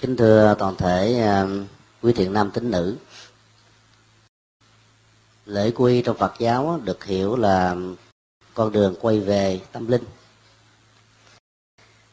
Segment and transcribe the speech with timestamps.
[0.00, 1.46] kính thưa toàn thể à,
[2.02, 2.96] quý thiện nam tín nữ.
[5.46, 7.76] Lễ quy trong phật giáo được hiểu là
[8.54, 10.04] con đường quay về tâm linh.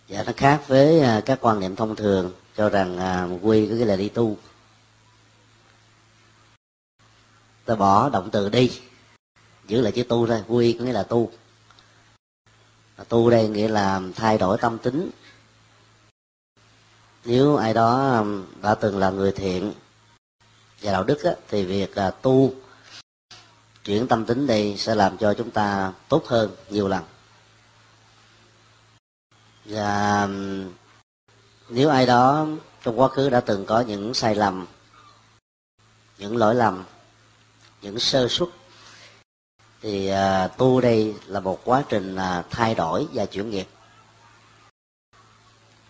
[0.10, 3.76] Và nó khác với à, các quan niệm thông thường cho rằng à, quy có
[3.76, 4.38] nghĩa là đi tu.
[7.66, 8.82] Ta bỏ động từ đi,
[9.68, 10.44] giữ lại chữ tu thôi.
[10.48, 11.32] Quy có nghĩa là tu.
[13.10, 15.12] Tu đây nghĩa là thay đổi tâm tính
[17.26, 19.74] nếu ai đó um, đã từng là người thiện
[20.82, 22.54] và đạo đức á, thì việc uh, tu
[23.84, 27.04] chuyển tâm tính đây sẽ làm cho chúng ta tốt hơn nhiều lần.
[29.66, 30.72] Và um,
[31.70, 32.48] nếu ai đó
[32.84, 34.68] trong quá khứ đã từng có những sai lầm
[36.18, 36.84] những lỗi lầm
[37.82, 38.50] những sơ suất
[39.82, 43.68] thì à, tu đây là một quá trình uh, thay đổi và chuyển nghiệp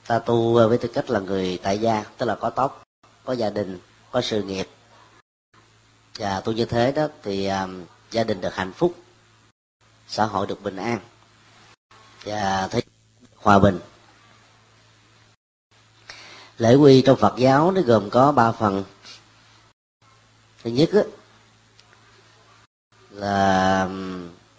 [0.08, 2.84] ta tu ờ, với tư cách là người tại gia tức là có tóc
[3.24, 3.80] có gia đình
[4.12, 4.68] có sự nghiệp.
[6.18, 8.96] Và tu như thế đó thì um, gia đình được hạnh phúc
[10.08, 11.00] xã hội được bình an
[12.24, 12.82] và thế
[13.36, 13.80] hòa bình.
[16.58, 18.84] Lễ quy trong phật giáo nó gồm có ba phần.
[20.64, 21.02] Thứ nhất đó,
[23.10, 23.90] là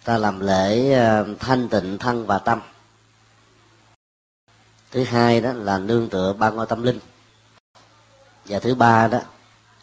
[0.03, 2.61] ta làm lễ ờ, thanh tịnh thân và tâm
[4.97, 6.99] thứ hai đó là nương tựa ba ngôi tâm linh.
[8.45, 9.19] Và thứ ba đó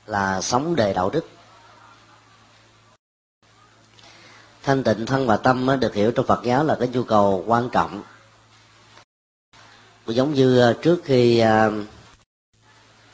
[0.07, 1.29] là sống đề đạo đức.
[4.62, 7.69] Thanh tịnh thân và tâm được hiểu trong phật giáo là cái nhu cầu quan
[7.73, 8.03] trọng.
[10.07, 11.70] Giống như à, trước khi à,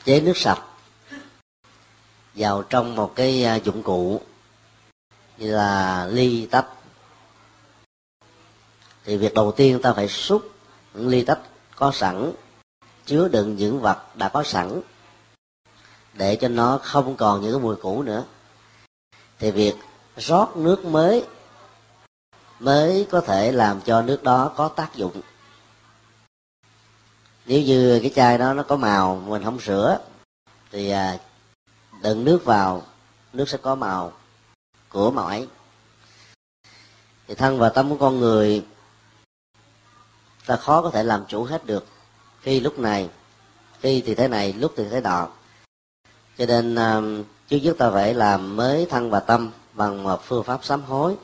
[0.03, 0.63] chế nước sạch,
[2.33, 4.21] vào trong một cái à, dụng cụ
[5.37, 6.67] như là ly tách,
[9.05, 10.51] thì việc đầu tiên ta phải xúc
[10.93, 11.39] những ly tách
[11.81, 12.33] có sẵn,
[13.05, 14.81] chứa đựng những vật đã có sẵn,
[16.13, 18.25] để cho nó không còn những cái mùi cũ nữa.
[19.39, 19.75] Thì việc
[20.17, 21.25] rót nước mới
[22.59, 25.21] mới có thể làm cho nước đó có tác dụng.
[27.45, 29.99] Nếu như cái chai đó nó có màu, mình không sửa,
[30.71, 31.19] thì à,
[32.01, 32.83] đựng nước vào,
[33.33, 34.13] nước sẽ có màu
[34.89, 35.47] của màu ấy.
[37.27, 38.65] Thì thân và tâm của con người
[40.51, 41.85] ta khó có thể làm chủ hết được.
[42.41, 43.09] Khi lúc này
[43.79, 45.27] khi thì thế này lúc thì thế nọ.
[46.37, 50.43] Cho nên trước trước nhất ta phải làm mới thân và tâm bằng một phương
[50.43, 51.15] pháp sám hối.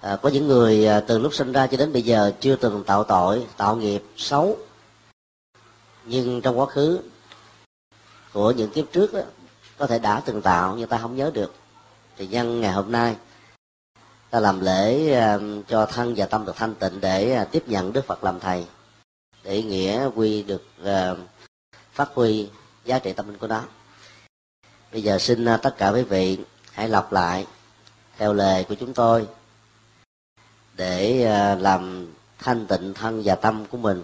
[0.00, 2.84] À, có những người à, từ lúc sinh ra cho đến bây giờ chưa từng
[2.84, 4.58] tạo tội tạo nghiệp xấu.
[6.04, 7.00] Nhưng trong quá khứ
[8.32, 9.20] của những kiếp trước đó,
[9.78, 11.54] có thể đã từng tạo nhưng ta không nhớ được.
[12.16, 13.16] Thì nhân ngày hôm nay
[14.30, 15.38] ta làm lễ à,
[15.68, 18.66] cho thân và tâm được thanh tịnh để à, tiếp nhận đức phật làm thầy.
[19.42, 21.14] Để nghĩa quy được à,
[21.92, 22.48] phát huy
[22.84, 23.62] giá trị tâm linh của nó.
[24.92, 26.38] Bây giờ xin tất cả quý vị
[26.72, 27.46] hãy lặp lại
[28.18, 29.28] theo lời của chúng tôi
[30.76, 31.24] để
[31.60, 32.06] làm
[32.38, 34.02] thanh tịnh thân và tâm của mình.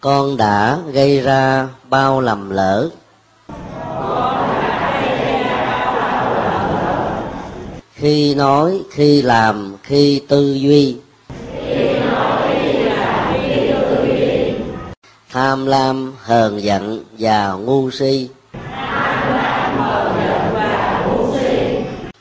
[0.00, 2.90] Con đã gây ra bao lầm lỡ
[8.00, 10.96] khi nói, khi làm, khi tư duy.
[15.30, 18.28] Tham lam, hờn giận và ngu si.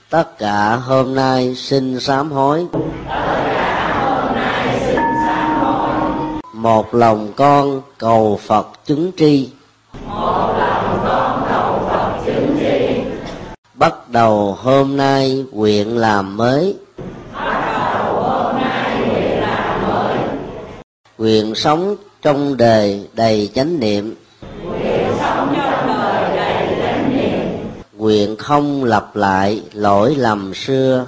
[0.10, 2.66] Tất cả hôm nay xin sám hối.
[6.54, 9.50] Một lòng con cầu phật chứng tri.
[13.80, 16.76] Bắt đầu hôm nay quyện làm mới.
[21.18, 24.16] Quyền sống trong đời đầy chánh niệm.
[27.98, 31.06] Quyền không lặp lại lỗi lầm xưa.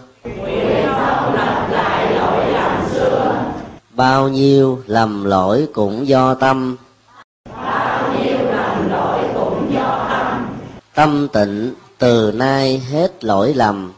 [3.90, 6.76] Bao nhiêu lầm lỗi cũng do tâm.
[10.94, 13.94] Tâm tịnh từ nay hết lỗi lầm.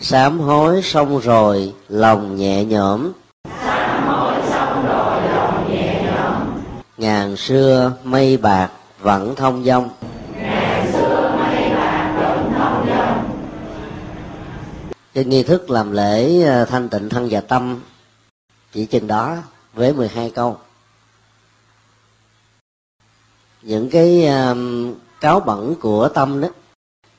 [0.00, 3.12] Sám hối xong rồi, lòng nhẹ nhõm.
[6.96, 8.68] Ngàn xưa mây bạc
[9.00, 9.88] vẫn thông dong.
[15.14, 17.80] Cái nghi thức làm lễ à, thanh tịnh thân và tâm.
[18.72, 19.36] Chỉ chừng đó,
[19.74, 20.56] với 12 câu
[23.62, 26.48] những cái um, cáo bẩn của tâm đó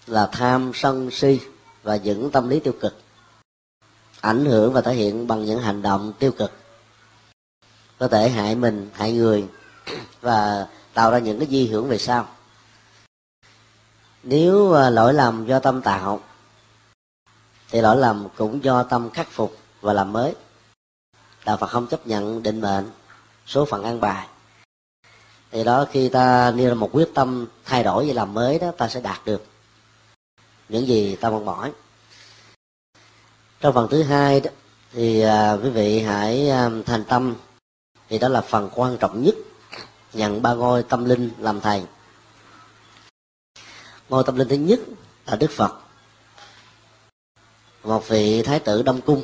[0.08, 1.40] là tham sân si
[1.84, 2.96] và những tâm lý tiêu cực.
[4.22, 6.52] Ảnh hưởng và thể hiện bằng những hành động tiêu cực.
[8.00, 9.48] Có thể hại mình hại người
[10.22, 12.28] và tạo ra những cái di hưởng về sau.
[14.24, 16.20] Nếu ờ, lỗi lầm do tâm tạo
[17.70, 20.36] thì lỗi lầm cũng do tâm khắc phục và làm mới.
[21.46, 22.92] Đạo phật không chấp nhận định mệnh
[23.46, 24.28] số phận an bài
[25.54, 28.72] thì đó khi ta nêu ra một quyết tâm thay đổi và làm mới đó
[28.78, 29.46] ta sẽ đạt được
[30.70, 31.72] những gì ta mong mỏi.
[33.60, 34.52] Trong phần thứ hai đó
[34.92, 37.36] thì à, quý vị hãy à, thành tâm.
[38.10, 39.36] Thì đó là phần quan trọng nhất
[40.14, 41.84] nhận ba ngôi tâm linh làm thầy.
[44.10, 44.80] Ngôi tâm linh thứ nhất
[45.26, 45.74] là đức phật.
[47.84, 49.22] Một vị thái tử đông cung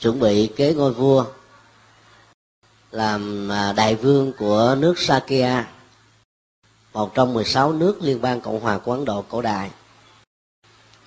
[0.00, 1.26] chuẩn bị kế ngôi vua
[2.96, 5.68] làm à, đại vương của nước Sakya,
[6.92, 9.70] một trong 16 nước liên bang cộng hòa của ấn độ cổ đại.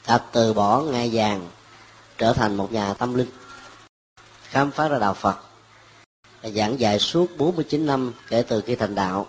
[0.08, 1.50] Đã từ bỏ, ngai vàng
[2.18, 3.30] trở thành một nhà tâm linh,
[4.44, 5.38] khám phá ra đạo phật
[6.42, 9.28] và giảng dạy suốt 49 năm kể từ khi thành đạo.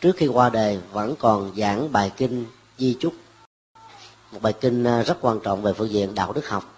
[0.00, 2.46] Trước khi qua đời, vẫn còn giảng bài kinh
[2.78, 3.14] di chúc,
[4.32, 6.74] một bài kinh à, rất quan trọng về phương diện đạo đức học.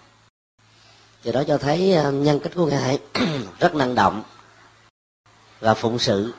[1.23, 2.99] Điều đó cho thấy à, nhân cách của ngài
[3.59, 4.23] rất năng động
[5.59, 6.33] và phụng sự.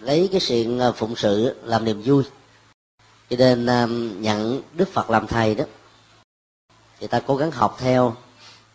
[0.00, 2.24] Lấy cái sự à, phụng sự làm niềm vui.
[3.30, 3.86] Cho nên à,
[4.16, 5.64] nhận đức phật làm thầy đó,
[7.00, 8.16] thì ta cố gắng học theo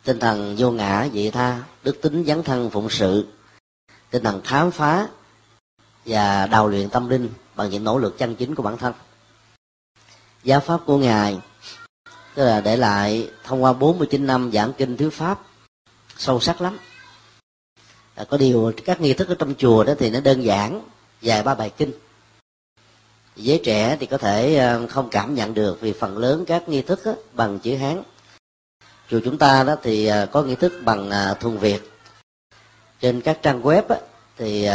[0.03, 3.27] tinh thần vô ngã vị tha, đức tính dấn thân phụng sự,
[4.09, 5.07] tinh thần khám phá
[6.05, 8.93] và đào luyện tâm linh bằng những nỗ lực chân chính của bản thân.
[10.43, 11.39] Giáo pháp của ngài,
[12.35, 15.41] tức là để lại thông qua 49 năm giảng kinh thuyết pháp,
[16.17, 16.77] sâu sắc lắm
[18.17, 20.81] à, có điều các nghi thức ở trong chùa đó thì nó đơn giản
[21.21, 21.91] dài ba bài kinh.
[23.35, 26.81] Giới trẻ thì có thể ờ, không cảm nhận được vì phần lớn các nghi
[26.81, 28.03] thức đó, bằng chữ hán.
[29.09, 31.91] Chùa chúng ta đó thì ờ, có nghi thức bằng ờ, thuần việt.
[33.01, 33.95] Trên các trang web đó,
[34.37, 34.67] thì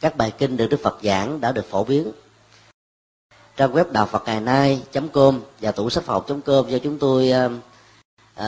[0.00, 2.12] các bài kinh được đức phật giảng đã được phổ biến.
[3.56, 4.82] Trang web đạo phật ngày nay.
[5.12, 6.26] com và tủ sách học.
[6.44, 7.32] com do chúng tôi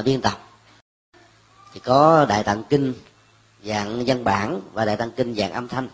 [0.05, 0.39] biên tập.
[1.75, 2.95] Thì có đại tạng kinh
[3.65, 5.89] dạng văn bản và đại tăng kinh dạng âm thanh.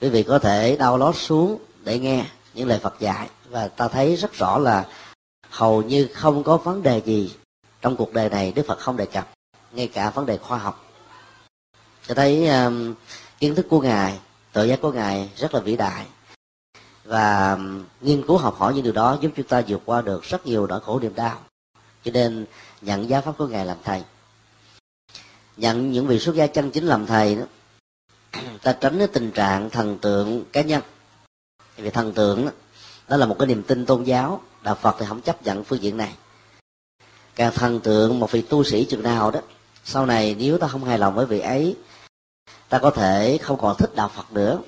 [0.00, 4.16] Quý vị có thể download xuống để nghe những lời phật dạy và ta thấy
[4.16, 4.86] rất rõ là
[5.50, 7.34] hầu như không có vấn đề gì
[7.80, 9.28] trong cuộc đời này đức phật không đề cập
[9.72, 10.84] ngay cả vấn đề khoa học.
[12.06, 12.94] Cho thấy um,
[13.38, 14.18] kiến thức của ngài
[14.52, 16.06] tự giác của ngài rất là vĩ đại
[17.04, 20.22] và um, nghiên cứu học hỏi những điều đó giúp chúng ta vượt qua được
[20.22, 21.38] rất nhiều nỗi khổ niềm đau.
[22.04, 22.46] Cho nên
[22.80, 24.02] nhận giáo pháp của ngài làm thầy
[25.60, 27.44] nhận những vị xuất gia chân chính làm thầy đó
[28.62, 30.82] ta tránh cái tình trạng thần tượng cá nhân.
[31.76, 32.52] Vì thần tượng đó,
[33.08, 35.82] đó là một cái niềm tin tôn giáo đạo phật thì không chấp nhận phương
[35.82, 36.14] diện này.
[37.34, 39.40] Càng thần tượng một vị tu sĩ chừng nào đó
[39.84, 41.76] sau này nếu ta không hài lòng với vị ấy
[42.68, 44.58] ta có thể không còn thích đạo phật nữa.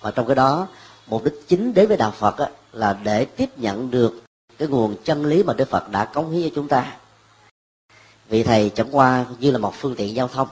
[0.00, 0.68] Và trong cái đó
[1.06, 4.22] mục đích chính đến với đạo phật đó, là để tiếp nhận được
[4.58, 6.96] cái nguồn chân lý mà đức phật đã cống hiến cho chúng ta
[8.28, 10.48] vị thầy chẳng qua như là một phương tiện giao thông.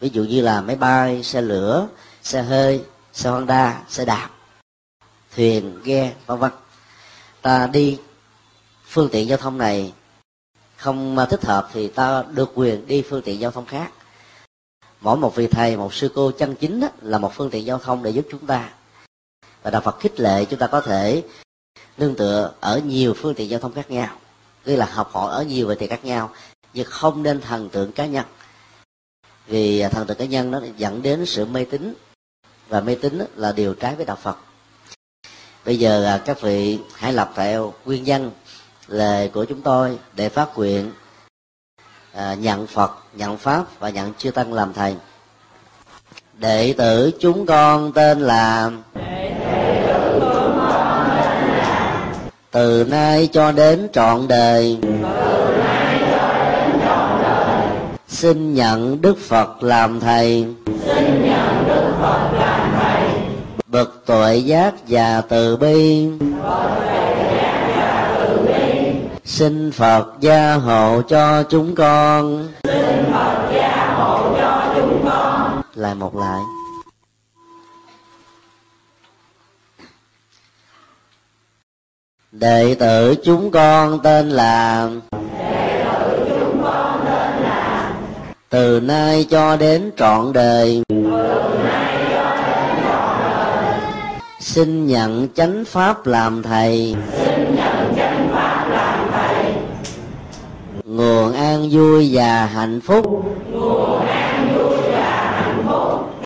[0.00, 1.88] Ví dụ như là máy bay xe lửa
[2.22, 4.30] xe hơi xe honda xe đạp
[5.36, 6.52] thuyền ghe vân vân.
[7.42, 7.98] Ta đi
[8.86, 9.92] phương tiện giao thông này
[10.76, 13.92] không thích hợp thì ta được quyền đi phương tiện giao thông khác.
[15.00, 17.78] Mỗi một vị thầy một sư cô chân chính đó, là một phương tiện giao
[17.78, 18.70] thông để giúp chúng ta.
[19.62, 21.22] Và đạo phật khích lệ chúng ta có thể
[21.98, 24.16] nương tựa ở nhiều phương tiện giao thông khác nhau.
[24.64, 26.30] Tức là học hỏi ở nhiều về thì khác nhau
[26.74, 28.24] nhưng không nên thần tượng cá nhân.
[29.46, 31.94] Vì thần tượng cá nhân nó dẫn đến sự mê tín
[32.68, 34.36] và mê tín là điều trái với đạo phật.
[35.64, 38.30] Bây giờ à, các vị hãy lập theo nguyên dân
[38.88, 40.92] lời của chúng tôi để phát nguyện
[42.12, 44.96] à, nhận phật nhận pháp và nhận chư tăng làm thầy.
[46.32, 48.70] Đệ tử chúng con tên là
[52.50, 54.78] từ nay cho đến trọn đời.
[58.22, 60.46] Xin nhận đức phật làm thầy.
[60.66, 63.08] Xin nhận đức phật làm thầy.
[63.66, 66.08] Bậc tuệ giác và từ bi.
[69.24, 72.48] Xin phật gia hộ cho chúng con.
[72.64, 75.62] Xin phật gia hộ cho chúng con.
[75.74, 76.40] Lại một lại.
[82.32, 84.88] Đệ tử chúng con tên là
[85.38, 85.61] đệ
[88.52, 90.82] từ nay cho đến trọn đời.
[90.88, 91.04] Đến
[92.10, 92.38] trọn
[93.20, 93.80] đời
[94.40, 96.96] xin nhận chánh pháp làm thầy.
[98.32, 99.54] Pháp làm thầy
[100.84, 103.06] nguồn an an vui và hạnh phúc.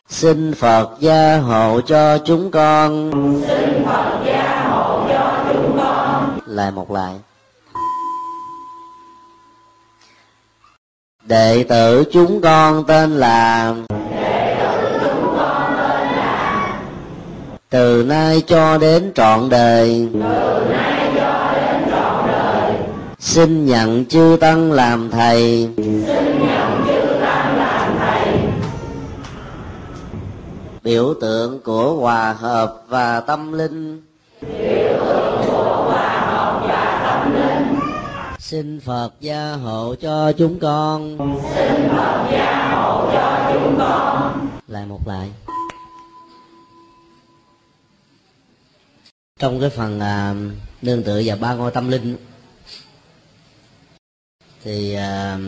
[0.08, 3.10] Xin phật gia hộ cho chúng con.
[3.48, 6.38] Xin phật gia hộ cho chúng con.
[6.46, 7.14] Lại một lại.
[11.28, 13.74] Đệ tử chúng con tên là
[17.70, 20.08] từ nay cho đến trọn đời.
[23.18, 25.68] Xin nhận chư tăng làm thầy.
[30.82, 34.02] Biểu tượng của hòa hợp và tâm linh.
[34.42, 37.80] Biểu tượng của hòa hợp và tâm linh
[38.46, 41.18] xin phật gia hộ cho chúng con.
[41.54, 44.48] Xin phật gia hộ cho chúng con.
[44.68, 45.30] Lại một lại.
[49.40, 50.34] Trong cái phần à,
[50.82, 52.16] nương tựa và ba ngôi tâm linh
[54.64, 55.38] thì à,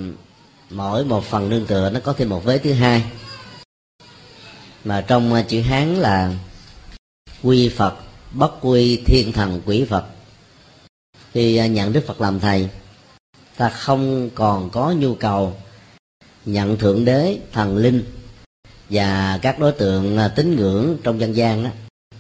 [0.71, 3.05] mỗi một phần nương tựa nó có thêm một vế thứ hai.
[4.85, 6.33] Mà trong à, chữ hán là
[7.43, 7.95] quy phật
[8.33, 10.05] bất quy thiên thần quỷ phật.
[11.33, 12.69] Khi à, nhận đức phật làm thầy
[13.59, 15.57] ta không còn có nhu cầu
[16.45, 18.05] nhận thượng đế thần linh
[18.91, 21.71] và các đối tượng à, tín ngưỡng trong dân gian đó,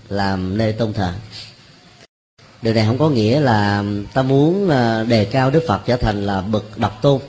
[0.09, 1.15] làm nơi tôn thờ.
[2.63, 6.27] Điều này không có nghĩa là ta muốn à, đề cao đức phật trở thành
[6.27, 7.21] là bậc độc tôn.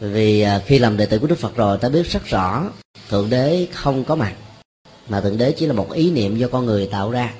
[0.00, 2.64] Vì à, khi làm đệ tử của đức phật rồi ta biết rất rõ
[3.08, 4.34] thượng đế không có mặt
[5.08, 7.34] mà thượng đế chỉ là một ý niệm do con người tạo ra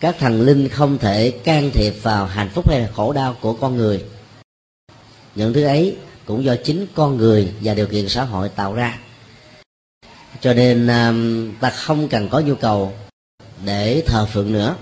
[0.00, 3.52] các thần linh không thể can thiệp vào hạnh phúc hay là khổ đau của
[3.52, 4.04] con người.
[5.34, 8.98] Những thứ ấy cũng do chính con người và điều kiện xã hội tạo ra.
[10.40, 12.92] Cho nên um, ta không cần có nhu cầu
[13.64, 14.76] để thờ phượng nữa.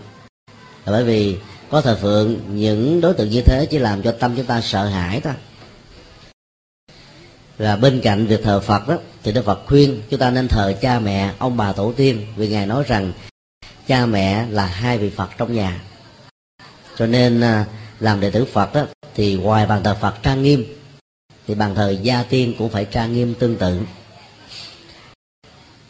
[0.84, 1.36] Là bởi vì
[1.70, 4.86] có thờ phượng, những đối tượng như thế chỉ làm cho tâm chúng ta sợ
[4.86, 5.34] hãi thôi.
[7.58, 10.74] Và bên cạnh việc thờ Phật đó, thì Đức Phật khuyên chúng ta nên thờ
[10.80, 13.12] cha mẹ, ông bà tổ tiên, vì ngài nói rằng
[13.86, 15.82] cha mẹ là hai vị Phật trong nhà.
[16.96, 17.66] Cho nên à,
[18.00, 20.64] làm đệ tử Phật đó thì ngoài bàn thờ Phật trang nghiêm
[21.46, 23.80] thì bàn thờ gia tiên cũng phải trang nghiêm tương tự.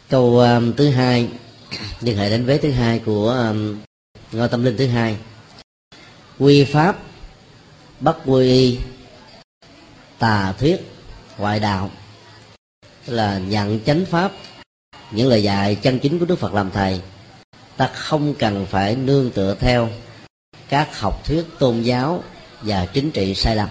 [0.09, 1.29] Câu um, thứ hai
[2.01, 3.77] liên hệ đến vế thứ hai của à, um,
[4.31, 5.17] ngôi tâm linh thứ hai.
[6.39, 6.97] Quy pháp
[7.99, 8.79] bất quy
[10.19, 10.77] tà thuyết
[11.37, 11.91] ngoại đạo
[13.05, 14.31] là nhận chánh pháp
[15.11, 17.01] những lời dạy chân chính của đức phật làm thầy
[17.77, 19.89] ta không cần phải nương tựa theo
[20.69, 22.23] các học thuyết tôn giáo
[22.61, 23.69] và chính trị sai lầm.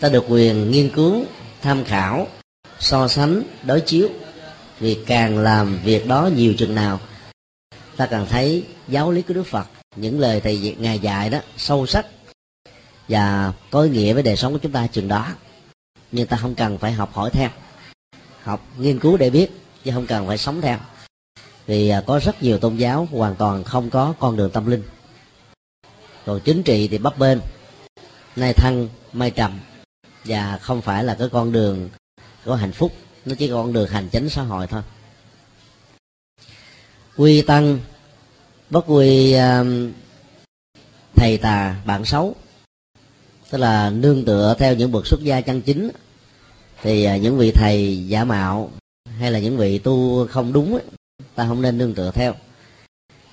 [0.00, 1.24] Ta được quyền nghiên cứu,
[1.62, 2.28] tham khảo,
[2.78, 4.08] so sánh, đối chiếu.
[4.78, 7.00] Vì càng làm việc đó nhiều chừng nào,
[7.96, 11.86] ta càng thấy giáo lý của đức phật, những lời thầy ngài dạy đó sâu
[11.86, 12.06] sắc
[13.08, 15.28] và có ý nghĩa với đời sống của chúng ta chừng đó.
[16.12, 17.50] Nhưng ta không cần phải học hỏi theo,
[18.42, 19.50] học nghiên cứu để biết
[19.84, 20.78] chứ không cần phải sống theo
[21.66, 24.82] vì à, có rất nhiều tôn giáo hoàn toàn không có con đường tâm linh.
[26.26, 27.40] Còn chính trị thì bấp bên
[28.36, 29.60] nay thăng, mai trầm.
[30.24, 31.90] Và không phải là cái con đường
[32.44, 32.92] có hạnh phúc,
[33.24, 34.82] nó chỉ con đường hành chính xã hội thôi.
[37.16, 37.78] Quy tăng,
[38.70, 39.34] bất quy
[41.14, 42.34] thầy tà bạn xấu.
[43.50, 45.90] Tức là nương tựa theo những bậc xuất gia chân chính.
[46.82, 48.70] Thì à, những vị thầy giả mạo
[49.18, 50.78] hay là những vị tu không đúng
[51.34, 52.34] ta không nên nương tựa theo.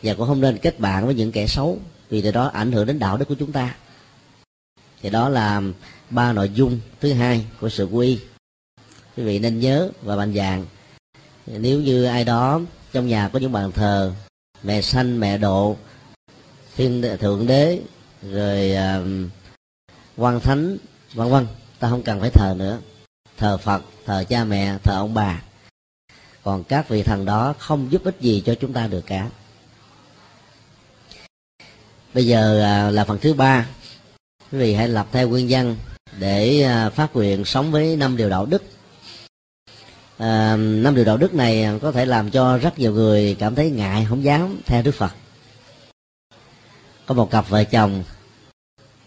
[0.04, 1.80] Và cũng không nên kết bạn với những kẻ xấu
[2.10, 3.76] vì từ đó ảnh hưởng đến đạo đức của chúng ta.
[5.02, 5.62] Thì đó là
[6.10, 8.20] ba nội dung thứ hai của sự quy.
[9.18, 10.66] Quý vị nên nhớ và mạnh dạng
[11.58, 12.62] nếu như ai đó
[12.94, 14.14] trong nhà có những bàn thờ
[14.64, 15.78] mẹ sanh mẹ độ
[16.76, 17.82] thiên thượng đế
[18.32, 19.32] rồi uh,
[20.18, 20.78] quan thánh
[21.14, 21.48] vân vân
[21.80, 22.80] ta không cần phải thờ nữa.
[23.38, 25.42] Thờ phật thờ cha mẹ thờ ông bà
[26.44, 29.30] còn các vị thần đó không giúp ích gì cho chúng ta được cả.
[32.14, 33.68] Bây giờ à, là phần thứ ba.
[34.52, 35.76] Quý vị hãy lập theo nguyên văn
[36.20, 38.64] để à, phát nguyện sống với năm điều đạo đức.
[40.18, 43.72] À, năm điều đạo đức này có thể làm cho rất nhiều người cảm thấy
[43.72, 45.12] ngại không dám theo đức phật.
[47.06, 48.04] Có một cặp vợ chồng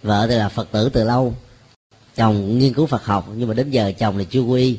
[0.03, 1.35] vợ thì là phật tử từ lâu.
[2.15, 4.79] Chồng nghiên cứu phật học nhưng mà đến giờ chồng thì chưa quy.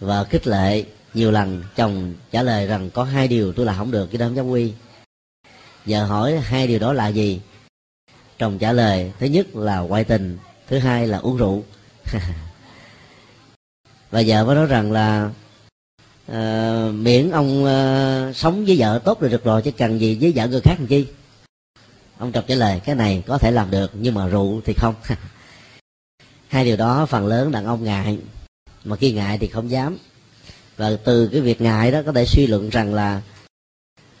[0.00, 0.84] Vợ khích lệ
[1.14, 4.26] nhiều lần chồng trả lời rằng có hai điều tôi làm không được cái đó
[4.26, 4.72] không dám quy.
[5.86, 7.40] Vợ hỏi hai điều đó là gì?
[8.38, 11.64] Chồng trả lời thứ nhất là ngoại tình thứ hai là uống rượu.
[14.10, 15.30] Và vợ mới nói rằng là
[16.32, 20.32] uh, miễn ông uh, sống với vợ tốt rồi được rồi chứ cần gì với
[20.36, 21.06] vợ người khác làm chi?
[22.18, 24.94] Ông chồng trả lời cái này có thể làm được nhưng mà rượu thì không.
[26.48, 28.18] Hai điều đó phần lớn đàn ông ngại
[28.84, 29.98] mà khi ngại thì không dám
[30.76, 33.22] và từ cái việc ngại đó có thể suy luận rằng là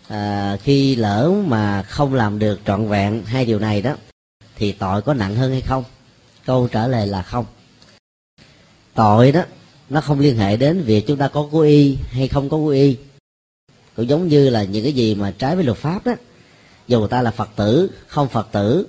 [0.08, 3.96] à, khi lỡ mà không làm được trọn vẹn hai điều này đó
[4.56, 5.84] thì tội có nặng hơn hay không?
[6.46, 7.46] Câu trả lời là không.
[8.94, 9.42] Tội đó
[9.88, 12.68] nó không liên hệ đến việc chúng ta có cố y hay không có cố
[12.68, 12.96] y.
[13.96, 16.14] Cũng giống như là những cái gì mà trái với luật pháp đó
[16.88, 18.86] dù ta là phật tử không phật tử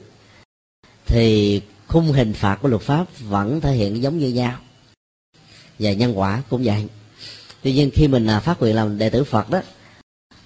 [1.05, 4.57] thì khung hình phạt của luật pháp vẫn thể hiện giống như nhau.
[5.79, 6.88] Và nhân quả cũng vậy
[7.65, 9.62] tuy nhiên khi mình à, phát nguyện làm đệ tử phật đó,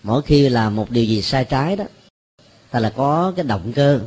[0.04, 1.84] mỗi khi làm một điều gì sai trái đó,
[2.72, 4.00] ta là có cái động cơ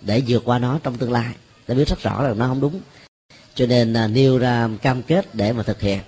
[0.00, 1.34] để vượt qua nó trong tương lai.
[1.66, 2.80] Ta biết rất rõ là nó không đúng.
[3.54, 6.00] Cho nên là nêu ra cam kết để mà thực hiện.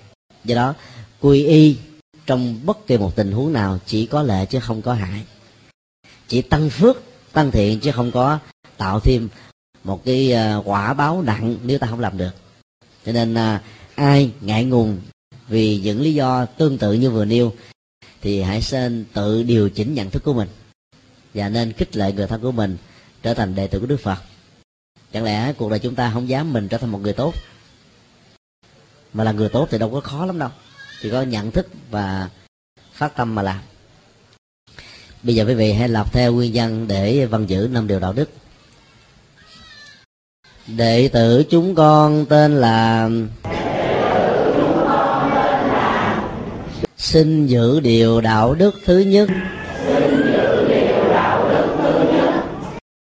[0.43, 0.73] Do đó,
[1.19, 1.77] quy y
[2.25, 5.23] trong bất kỳ một tình huống nào chỉ có lợi chứ không có hại.
[6.27, 7.03] Chỉ tăng phước,
[7.33, 8.39] tăng thiện chứ không có
[8.77, 9.29] tạo thêm
[9.83, 12.31] một cái à, quả báo nặng nếu ta không làm được.
[13.05, 13.61] Cho nên à,
[13.95, 15.01] ai ngại ngùng
[15.47, 17.53] vì những lý do tương tự như vừa nêu,
[18.21, 20.47] thì hãy nên tự điều chỉnh nhận thức của mình,
[21.33, 22.77] và nên khích lệ người thân của mình
[23.23, 24.17] trở thành đệ tử của đức phật.
[25.13, 27.33] Chẳng lẽ cuộc đời chúng ta không dám mình trở thành một người tốt?
[29.13, 30.49] Mà là người tốt thì đâu có khó lắm đâu,
[31.01, 32.29] chỉ có nhận thức và
[32.93, 33.59] phát tâm mà làm.
[35.23, 38.13] Bây giờ quý vị hãy lọc theo nguyên nhân để văn giữ năm điều đạo
[38.13, 38.29] đức.
[40.67, 43.09] Đệ tử chúng con tên là
[47.13, 49.29] xin giữ điều đạo đức thứ nhất.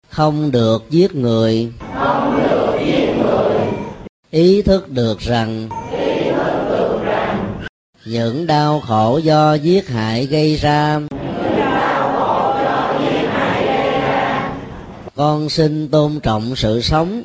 [0.10, 1.72] Không được giết người.
[4.32, 5.70] Ý thức được rằng
[8.06, 11.00] những đau khổ do giết hại gây ra,
[15.16, 17.24] con xin tôn trọng sự sống,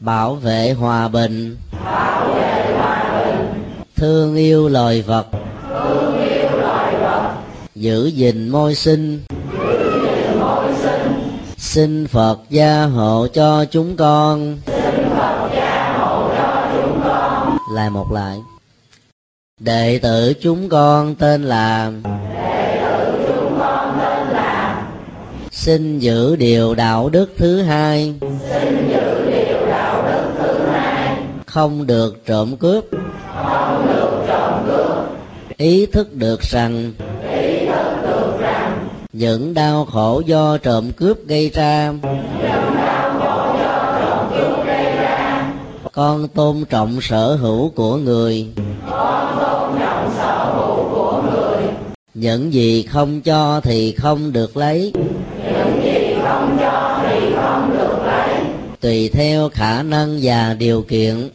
[0.00, 1.56] bảo vệ hòa bình
[3.98, 5.26] thương yêu loài vật.
[7.74, 9.20] Giữ gìn môi sinh.
[11.56, 14.58] Xin phật gia hộ cho chúng con.
[17.74, 18.38] Lại một lại.
[19.60, 21.92] Đệ tử chúng con tên là
[25.50, 28.14] xin giữ điều đạo đức thứ hai.
[28.50, 31.16] Xin giữ điều đạo đức thứ hai.
[31.46, 32.84] Không được trộm cướp
[33.44, 34.08] không được
[35.56, 36.92] ý thức được rằng
[37.32, 43.58] ý thức được rằng những đau khổ do trộm cướp gây ra những đau khổ
[43.58, 45.52] do trộm cướp gây ra
[45.92, 48.46] con tôn trọng sở hữu của người.
[48.90, 51.62] Con tôn trọng sở hữu của người
[52.14, 54.92] những gì không cho thì không được lấy
[56.28, 58.34] không cho thì không được lấy.
[58.80, 61.28] Tùy theo khả năng và điều kiện.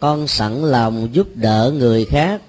[0.00, 2.40] Con sẵn lòng giúp đỡ người khác.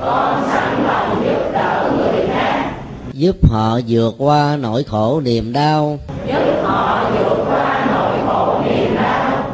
[0.00, 2.72] Con sẵn lòng giúp đỡ người khác
[3.12, 5.98] giúp họ vượt qua nỗi khổ niềm đau.
[6.26, 9.50] Giúp họ vượt qua nỗi khổ niềm đau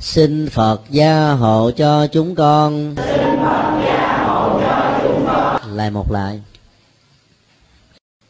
[0.00, 2.94] xin phật gia hộ cho chúng con.
[2.96, 6.40] Xin phật gia hộ cho chúng con lại một lại.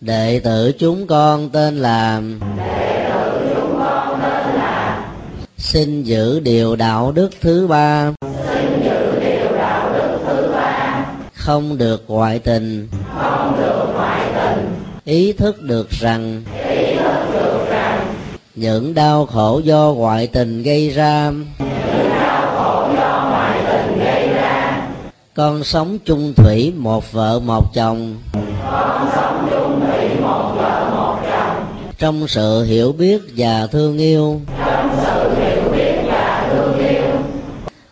[0.00, 2.20] Đệ tử chúng con tên là
[2.56, 5.08] đệ tử chúng con tên là
[5.56, 8.12] xin giữ điều đạo đức thứ ba.
[11.48, 12.88] Không được ngoại tình.
[13.18, 18.14] Không được ngoại tình ý thức được rằng ý thức được rằng
[18.54, 24.28] những đau khổ do ngoại tình gây ra những đau khổ do ngoại tình gây
[24.28, 24.88] ra
[25.34, 28.16] con sống chung thủy một vợ một chồng.
[28.70, 31.66] Con sống chung thủy một vợ một chồng
[31.98, 37.04] trong sự hiểu biết và thương yêu trong sự hiểu biết và thương yêu,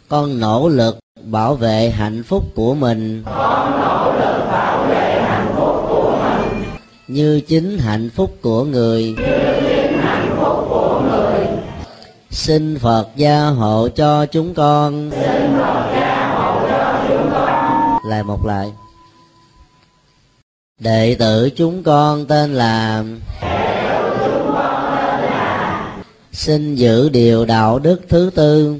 [0.08, 3.22] con nỗ lực bảo vệ hạnh phúc của mình.
[3.26, 6.64] Con nỗ lực bảo vệ hạnh phúc của mình
[7.08, 9.02] như chính hạnh phúc của người.
[9.02, 9.14] Như
[9.68, 11.46] chính hạnh phúc của người
[12.30, 17.98] xin phật gia hộ cho chúng con xin phật gia hộ cho chúng con.
[18.08, 18.72] Lại một lại.
[20.80, 23.04] Đệ tử chúng con tên là
[26.32, 28.76] xin giữ điều đạo đức thứ tư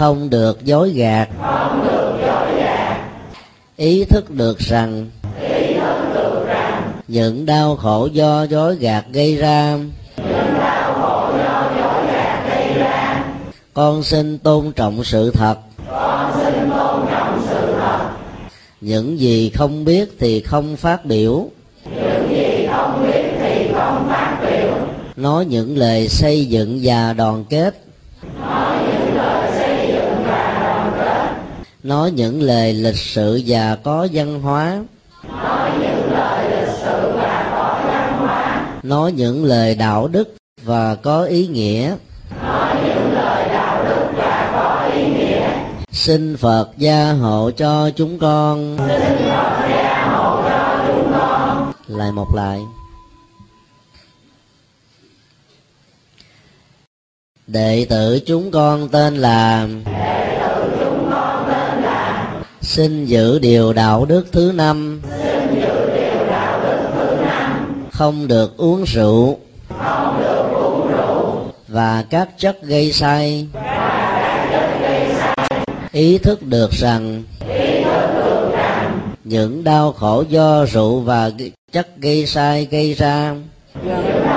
[0.00, 1.28] không được dối gạt.
[1.42, 2.96] Không được dối gạt
[3.76, 5.10] ý thức được rằng
[5.48, 9.76] ý thức được rằng những đau khổ do dối gạt gây ra
[10.16, 13.24] những đau khổ do dối gạt gây ra
[13.74, 15.58] con xin tôn trọng sự thật.
[15.90, 18.10] Con xin tôn trọng sự thật
[18.80, 21.48] những gì không biết thì không phát biểu.
[21.84, 24.76] Những gì không biết thì không phát biểu
[25.16, 27.84] nói những lời xây dựng và đoàn kết.
[28.40, 31.34] nói những lời xây dựng và đoàn kết
[31.82, 34.82] nói những lời lịch sự và có văn hóa.
[35.28, 40.94] Nói những lời lịch sự và có văn hóa nói những lời đạo đức và
[40.94, 41.94] có ý nghĩa.
[42.42, 45.30] Nói những lời đạo đức và có ý nghĩa
[45.92, 48.76] xin phật gia hộ cho chúng con.
[48.78, 52.60] Xin phật gia hộ cho chúng con lại một lại.
[57.46, 62.32] Đệ tử chúng con tên là đệ tử chúng con tên là
[62.70, 65.00] xin giữ điều đạo đức thứ năm.
[67.92, 69.38] Không được uống rượu.
[69.78, 73.60] Không được uống rượu và các chất gây say và
[74.22, 75.60] các chất gây say
[75.92, 81.30] ý thức được rằng ý thức được rằng những đau khổ do rượu và
[81.72, 83.34] chất gây sai gây ra.
[83.84, 84.30] Những gây ra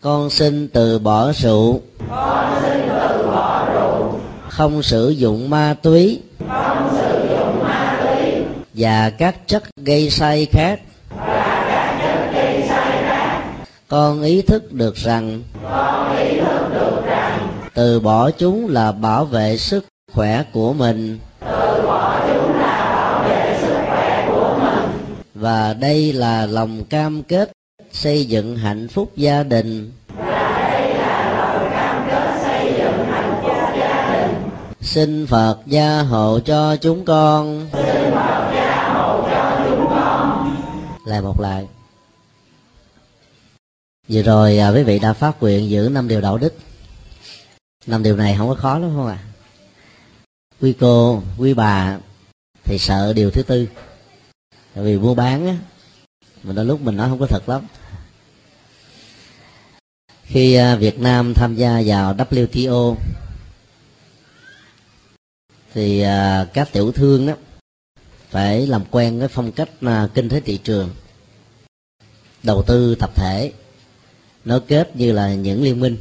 [0.00, 1.80] con xin từ bỏ rượu.
[2.10, 2.83] con xin
[4.56, 6.20] không sử dụng ma túy.
[6.48, 8.42] Không sử dụng ma túy
[8.74, 10.80] và các chất gây say khác.
[11.10, 13.24] Và các chất gây say khác
[13.88, 19.24] con ý thức được rằng con ý thức được rằng từ bỏ chúng là bảo
[19.24, 25.16] vệ sức khỏe của mình từ bỏ chúng là bảo vệ sức khỏe của mình.
[25.34, 27.52] Và đây là lòng cam kết
[27.92, 29.90] xây dựng hạnh phúc gia đình.
[34.84, 37.68] Xin phật gia hộ cho chúng con.
[37.72, 40.56] Xin phật gia hộ cho chúng con
[41.06, 41.66] lại một lại.
[44.08, 46.54] Vừa rồi à, quý vị đã phát nguyện giữ năm điều đạo đức.
[47.86, 49.18] Năm điều này không có khó lắm không ạ?
[49.22, 49.26] À?
[50.60, 51.98] quý cô quý bà
[52.64, 53.68] thì sợ điều thứ tư.
[54.74, 55.56] Tại vì mua bán á
[56.42, 57.66] mình đôi lúc mình nói không có thật lắm.
[60.22, 62.94] Khi à, Việt Nam tham gia vào WTO
[65.74, 67.34] thì à, các tiểu thương đó
[68.30, 70.90] phải làm quen với phong cách à, kinh tế thị trường
[72.42, 73.52] đầu tư tập thể
[74.44, 75.96] nối kết như là những liên minh.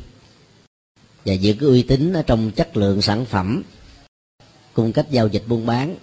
[1.25, 3.63] Và giữ cái uy tín ở trong chất lượng sản phẩm
[4.73, 5.95] cung cách giao dịch buôn bán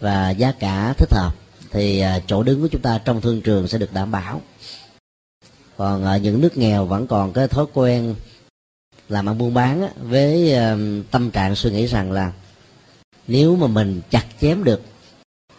[0.00, 1.34] và giá cả thích hợp
[1.70, 4.40] thì à, chỗ đứng của chúng ta trong thương trường sẽ được đảm bảo.
[5.76, 8.14] Còn ở những nước nghèo vẫn còn cái thói quen
[9.08, 12.32] làm ăn buôn bán á, với uh, tâm trạng suy nghĩ rằng là
[13.26, 14.82] nếu mà mình chặt chém được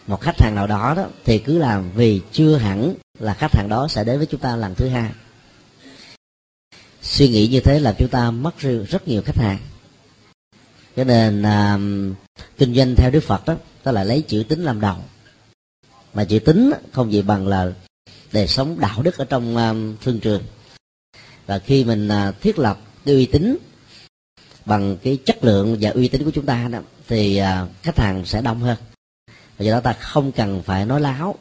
[0.06, 3.68] một khách hàng nào đó đó thì cứ làm vì chưa hẳn là khách hàng
[3.68, 5.10] đó sẽ đến với chúng ta lần thứ hai.
[7.02, 9.58] Suy nghĩ như thế là chúng ta mất rất nhiều khách hàng.
[10.96, 11.78] Cho nên à,
[12.58, 14.96] kinh doanh theo đức phật đó ta lại lấy chữ tính làm đầu.
[16.14, 17.72] Mà chữ tính không gì bằng là
[18.32, 20.42] đời sống đạo đức ở trong à, thương trường.
[21.46, 23.58] Và khi mình à, thiết lập cái uy tín
[24.64, 28.26] bằng cái chất lượng và uy tín của chúng ta đó thì à, khách hàng
[28.26, 28.76] sẽ đông hơn.
[29.26, 31.34] Và do đó ta không cần phải nói láo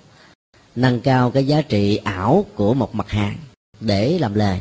[0.75, 3.37] nâng cao cái giá trị ảo của một mặt hàng
[3.79, 4.59] để làm lời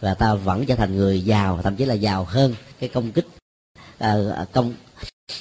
[0.00, 3.26] và ta vẫn trở thành người giàu thậm chí là giàu hơn cái công kích
[3.98, 4.74] à, à, công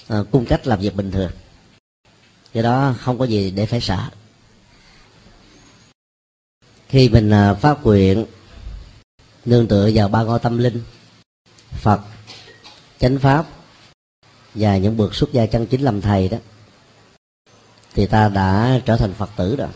[0.07, 1.31] à, cung cách làm việc bình thường.
[2.53, 4.09] Do đó không có gì để phải sợ.
[6.89, 8.25] Khi mình à, phát nguyện
[9.45, 10.81] nương tựa vào ba ngôi tâm linh
[11.81, 12.01] phật,
[12.99, 13.45] chánh pháp
[14.53, 16.37] và những bậc xuất gia chân chính làm thầy đó,
[17.93, 19.69] thì ta đã trở thành phật tử rồi.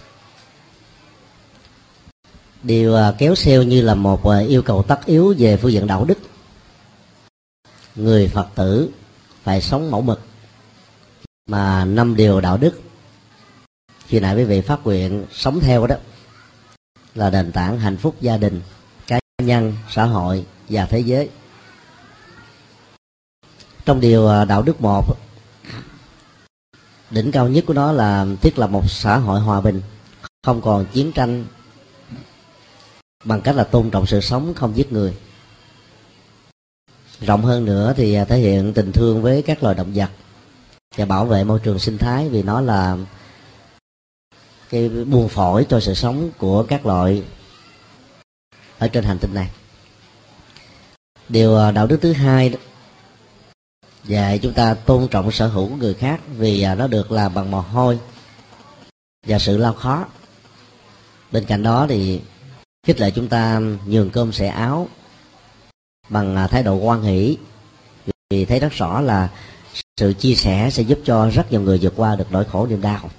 [2.64, 5.88] Điều à, kéo xeo như là một à, yêu cầu tất yếu về phương diện
[5.88, 6.18] đạo đức.
[7.96, 8.90] Người phật tử
[9.44, 10.22] phải sống mẫu mực
[11.48, 12.82] mà năm điều đạo đức.
[14.08, 15.96] Khi nãy quý vị phát nguyện sống theo đó,
[17.16, 18.62] là nền tảng hạnh phúc gia đình,
[19.08, 21.30] cá nhân, xã hội và thế giới
[23.90, 25.18] trong điều à, đạo đức một,
[27.10, 29.82] đỉnh cao nhất của nó là thiết lập một xã hội hòa bình,
[30.44, 31.46] không còn chiến tranh
[33.24, 35.14] bằng cách là tôn trọng sự sống, không giết người.
[37.22, 40.10] Rộng hơn nữa thì à, thể hiện tình thương với các loài động vật
[40.96, 42.98] và bảo vệ môi trường sinh thái vì nó là
[44.70, 47.24] cái buôn phổi cho sự sống của các loại
[48.80, 49.50] ở trên hành tinh này.
[51.30, 52.54] Điều à, đạo đức thứ hai
[54.10, 57.34] dạy chúng ta tôn trọng sở hữu của người khác vì à, nó được làm
[57.34, 58.00] bằng mồ hôi
[59.28, 60.06] và sự lao khó.
[61.32, 62.22] Bên cạnh đó thì
[62.88, 64.88] khích lệ chúng ta nhường cơm sẻ áo
[66.10, 67.38] bằng à, thái độ quan hỷ.
[68.30, 69.30] Vì thấy rất rõ là
[69.98, 72.82] sự chia sẻ sẽ giúp cho rất nhiều người vượt qua được nỗi khổ, niềm
[72.82, 73.10] đau.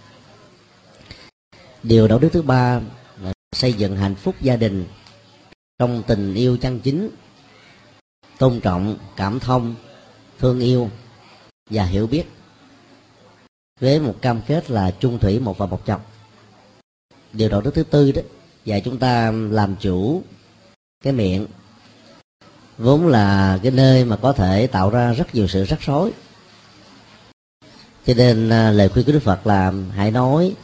[1.83, 2.81] Điều đạo đức thứ ba
[3.22, 4.87] là xây dựng hạnh phúc gia đình
[5.79, 7.11] trong tình yêu chân chính,
[8.38, 9.74] tôn trọng, cảm thông
[10.40, 10.90] thương yêu
[11.70, 12.24] và hiểu biết.
[13.81, 16.00] Với một cam kết là chung thủy một và một chồng.
[17.33, 18.22] Điều đạo đức thứ tư đó
[18.66, 20.22] và chúng ta làm chủ
[21.05, 21.46] cái miệng.
[22.79, 26.12] Vốn là cái nơi mà có thể tạo ra rất nhiều sự rắc rối.
[28.07, 30.55] Cho nên à, lời khuyên của đức phật là hãy nói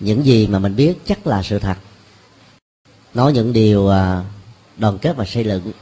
[0.00, 1.76] những gì mà mình biết chắc là sự thật.
[3.14, 4.24] Nói những điều à,
[4.76, 5.72] đoàn kết và xây dựng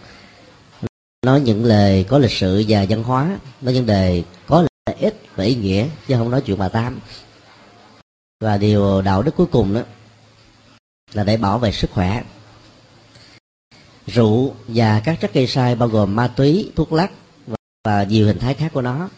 [1.25, 5.23] nói những lời có lịch sử và văn hóa, nói những đề có lợi ích
[5.37, 7.01] và ý nghĩa, chứ không nói chuyện bà tam.
[8.41, 9.81] Và điều đạo đức cuối cùng đó
[11.13, 12.23] là để bảo vệ sức khỏe.
[14.07, 17.11] Rượu và các chất gây sai bao gồm ma túy, thuốc lắc
[17.85, 19.09] và nhiều hình thái khác của nó.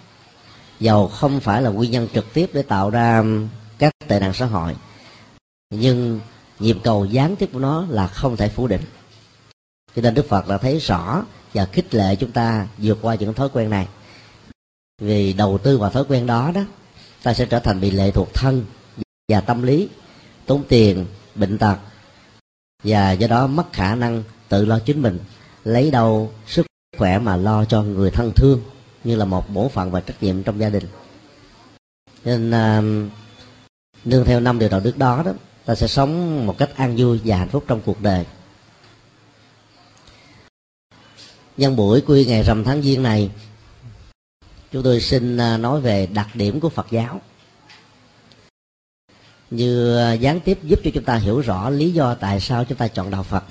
[0.80, 3.24] Dầu không phải là nguyên nhân trực tiếp để tạo ra
[3.78, 4.76] các tệ nạn xã hội,
[5.70, 6.20] nhưng
[6.58, 8.82] nhịp cầu gián tiếp của nó là không thể phủ định.
[9.96, 11.22] Cho nên đức phật đã thấy rõ
[11.56, 13.88] và khích lệ chúng ta vượt qua những thói quen này.
[15.02, 16.60] Vì đầu tư vào thói quen đó đó
[17.22, 18.64] ta sẽ trở thành bị lệ thuộc thân
[19.28, 19.88] và tâm lý
[20.46, 21.76] tốn tiền bệnh tật
[22.84, 25.18] và do đó mất khả năng tự lo chính mình
[25.64, 26.66] lấy đâu sức
[26.98, 28.62] khỏe mà lo cho người thân thương
[29.04, 30.84] như là một bổn phận và trách nhiệm trong gia đình.
[32.24, 33.10] Nên uh,
[34.04, 35.32] nương theo năm điều đạo đức đó đó
[35.64, 38.24] ta sẽ sống một cách an vui và hạnh phúc trong cuộc đời.
[41.56, 43.30] Nhân buổi quy ngày rằm tháng giêng này,
[44.72, 47.20] chúng tôi xin à, nói về đặc điểm của phật giáo.
[49.50, 52.78] Như à, gián tiếp giúp cho chúng ta hiểu rõ lý do tại sao chúng
[52.78, 53.44] ta chọn đạo phật.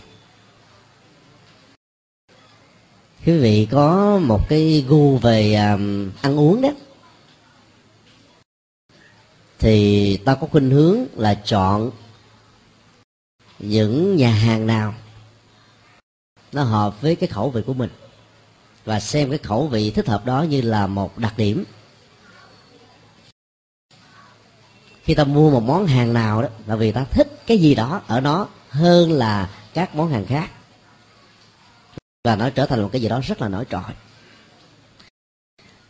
[3.25, 5.77] Quý vị có một cái gu về à,
[6.21, 6.69] ăn uống đó,
[9.59, 11.91] thì ta có khuynh hướng là chọn
[13.59, 14.93] những nhà hàng nào
[16.55, 17.89] nó hợp với cái khẩu vị của mình.
[18.85, 21.63] Và xem cái khẩu vị thích hợp đó như là một đặc điểm.
[25.03, 28.01] Khi ta mua một món hàng nào đó, là vì ta thích cái gì đó
[28.07, 30.49] ở nó hơn là các món hàng khác.
[32.23, 33.81] Và nó trở thành một cái gì đó rất là nổi trội.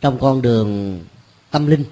[0.00, 1.00] Trong con đường
[1.50, 1.84] tâm linh,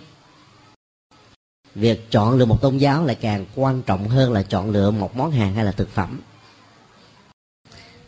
[1.74, 5.16] việc chọn lựa một tôn giáo lại càng quan trọng hơn là chọn lựa một
[5.16, 6.20] món hàng hay là thực phẩm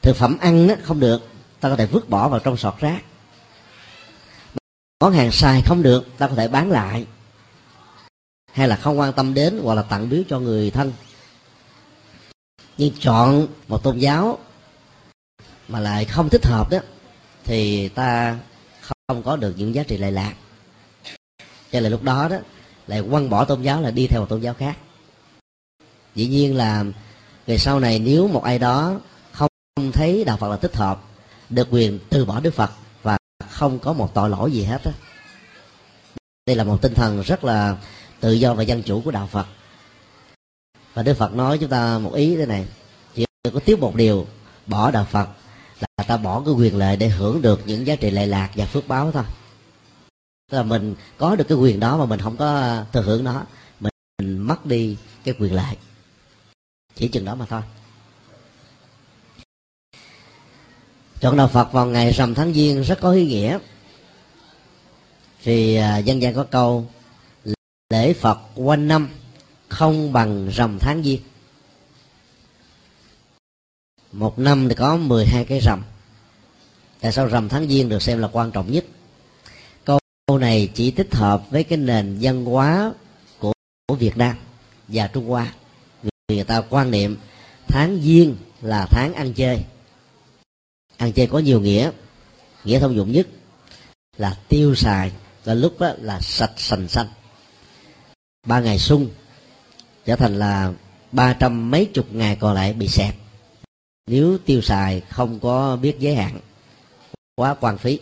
[0.06, 1.28] thực phẩm ăn không được.
[1.60, 3.02] Ta có thể vứt bỏ vào trong sọt rác.
[5.00, 7.06] Món hàng xài không được, ta có thể bán lại.
[8.52, 10.92] Hay là không quan tâm đến hoặc là tặng biếu cho người thân.
[12.78, 14.38] Nhưng chọn một tôn giáo
[15.68, 16.78] mà lại không thích hợp đó,
[17.44, 18.38] thì ta
[19.08, 20.34] không có được những giá trị lệ lạc.
[21.72, 22.36] Cho nên lúc đó đó,
[22.86, 24.76] lại quăng bỏ tôn giáo là đi theo một tôn giáo khác.
[26.14, 26.84] Dĩ nhiên là
[27.46, 29.00] về sau này nếu một ai đó
[29.76, 31.00] không thấy đạo phật là thích hợp
[31.50, 32.70] được quyền từ bỏ đức phật
[33.02, 33.18] và
[33.50, 34.90] không có một tội lỗi gì hết đó.
[36.46, 37.76] đây là một tinh thần rất là
[38.20, 39.46] tự do và dân chủ của đạo phật.
[40.94, 42.66] Và đức phật nói chúng ta một ý thế này
[43.14, 44.26] chỉ có tiếp một điều
[44.66, 45.28] bỏ đạo phật
[45.80, 48.66] là ta bỏ cái quyền lợi để hưởng được những giá trị lệ lạc và
[48.66, 49.24] phước báo thôi.
[50.50, 53.42] Tức là mình có được cái quyền đó mà mình không có thừa hưởng nó
[53.80, 55.76] mình, mình mất đi cái quyền lợi.
[56.94, 57.62] Chỉ chừng đó mà thôi.
[61.20, 63.58] Chọn đạo phật vào ngày rằm tháng giêng rất có ý nghĩa.
[65.42, 66.86] Thì à, dân gian có câu
[67.90, 69.08] lễ phật quanh năm
[69.68, 71.20] không bằng rằm tháng giêng.
[74.12, 75.82] Một năm thì có 12 cái rằm.
[77.00, 78.84] Tại sao rằm tháng giêng được xem là quan trọng nhất?
[80.26, 82.92] Câu này chỉ thích hợp với cái nền văn hóa
[83.38, 83.52] của,
[83.88, 84.36] của Việt Nam
[84.88, 85.52] và Trung Hoa.
[86.02, 87.16] Vì người ta quan niệm
[87.68, 89.64] tháng giêng là tháng ăn chơi
[90.96, 91.90] ăn chơi có nhiều nghĩa.
[92.64, 93.26] Nghĩa thông dụng nhất
[94.16, 95.12] là tiêu xài
[95.44, 97.06] và lúc đó là sạch sành xanh.
[98.46, 99.08] Ba ngày xuân
[100.04, 100.72] trở thành là
[101.12, 103.14] ba trăm mấy chục ngày còn lại bị xẹp.
[104.06, 106.40] Nếu tiêu xài không có biết giới hạn
[107.34, 107.98] quá quan phí.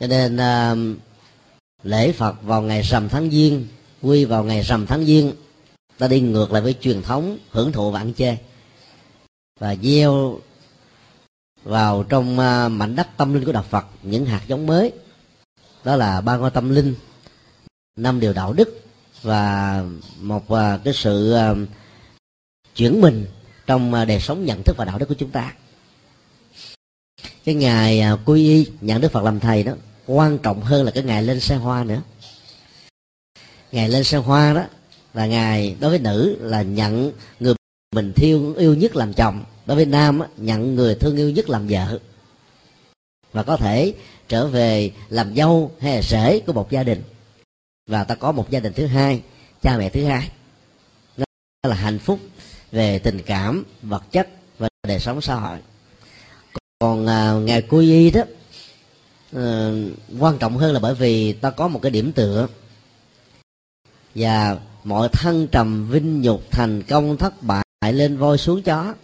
[0.00, 0.98] Cho nên uh,
[1.82, 3.66] lễ phật vào ngày rằm tháng giêng
[4.02, 5.32] quy vào ngày rằm tháng giêng
[5.98, 8.38] ta đi ngược lại với truyền thống hưởng thụ và ăn chơi.
[9.60, 10.40] Và gieo
[11.64, 14.92] vào trong à, mảnh đất tâm linh của đạo phật, những hạt giống mới.
[15.84, 16.94] Đó là ba ngôi tâm linh,
[17.96, 18.84] năm điều đạo đức
[19.22, 19.82] và
[20.20, 21.54] một à, cái sự à,
[22.74, 23.26] chuyển mình
[23.66, 25.52] trong đời sống nhận thức và đạo đức của chúng ta.
[27.44, 29.72] Cái ngày quy y nhận đức phật làm thầy đó,
[30.06, 32.02] quan trọng hơn là cái ngày lên xe hoa nữa.
[33.72, 34.64] Ngày lên xe hoa đó
[35.14, 37.54] là ngày đối với nữ là nhận người
[37.94, 41.66] mình thiêu, yêu nhất làm chồng đối với nam nhận người thương yêu nhất làm
[41.68, 41.98] vợ.
[43.32, 43.94] Và có thể
[44.28, 47.02] trở về làm dâu hay là rể của một gia đình.
[47.86, 49.22] Và ta có một gia đình thứ hai
[49.62, 50.30] cha mẹ thứ hai.
[51.16, 51.24] Đó
[51.62, 52.20] là hạnh phúc
[52.72, 54.28] về tình cảm vật chất
[54.58, 55.58] và đời sống xã hội.
[56.78, 58.22] Còn à, ngày cô y đó
[59.36, 59.70] à,
[60.18, 62.48] quan trọng hơn là bởi vì ta có một cái điểm tựa.
[64.14, 68.94] Và mọi thăng trầm vinh nhục thành công thất bại lên voi xuống chó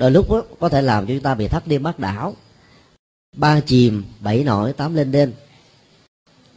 [0.00, 2.34] đôi lúc đó, có thể làm cho chúng ta bị thất đi bắt đảo.
[3.36, 5.32] Ba chìm bảy nổi tám lên đêm.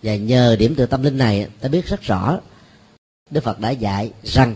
[0.04, 2.40] Và nhờ điểm từ tâm linh này ta biết rất rõ
[3.30, 4.56] đức phật đã dạy rằng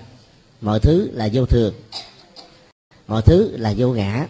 [0.61, 1.73] mọi thứ là vô thường
[3.07, 4.27] mọi thứ là vô ngã.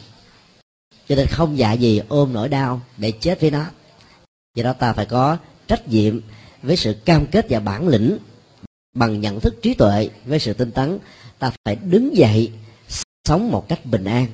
[1.07, 3.65] Cho nên không dạy gì ôm nỗi đau để chết với nó.
[4.55, 6.19] Do đó ta phải có trách nhiệm
[6.61, 8.17] với sự cam kết và bản lĩnh
[8.95, 10.99] bằng nhận thức trí tuệ với sự tinh tấn.
[11.39, 12.51] Ta phải đứng dậy
[13.25, 14.27] sống một cách bình an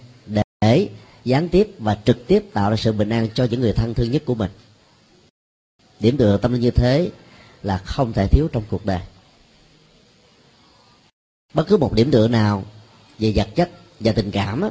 [0.63, 0.89] thể
[1.25, 4.11] gián tiếp và trực tiếp tạo ra sự bình an cho những người thân thương
[4.11, 4.51] nhất của mình.
[5.99, 7.11] Điểm tựa tâm linh như thế
[7.63, 8.99] là không thể thiếu trong cuộc đời.
[11.53, 12.63] Bất cứ một điểm tựa nào
[13.19, 14.69] về vật chất và tình cảm á,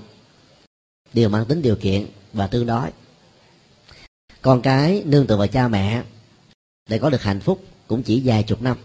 [1.13, 2.91] đều mang tính điều kiện và tương đối.
[4.43, 6.03] Con cái nương tựa vào cha mẹ
[6.89, 8.77] để có được hạnh phúc cũng chỉ vài chục năm.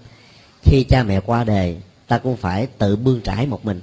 [0.64, 3.82] Khi cha mẹ qua đời ta cũng phải tự bươn trải một mình.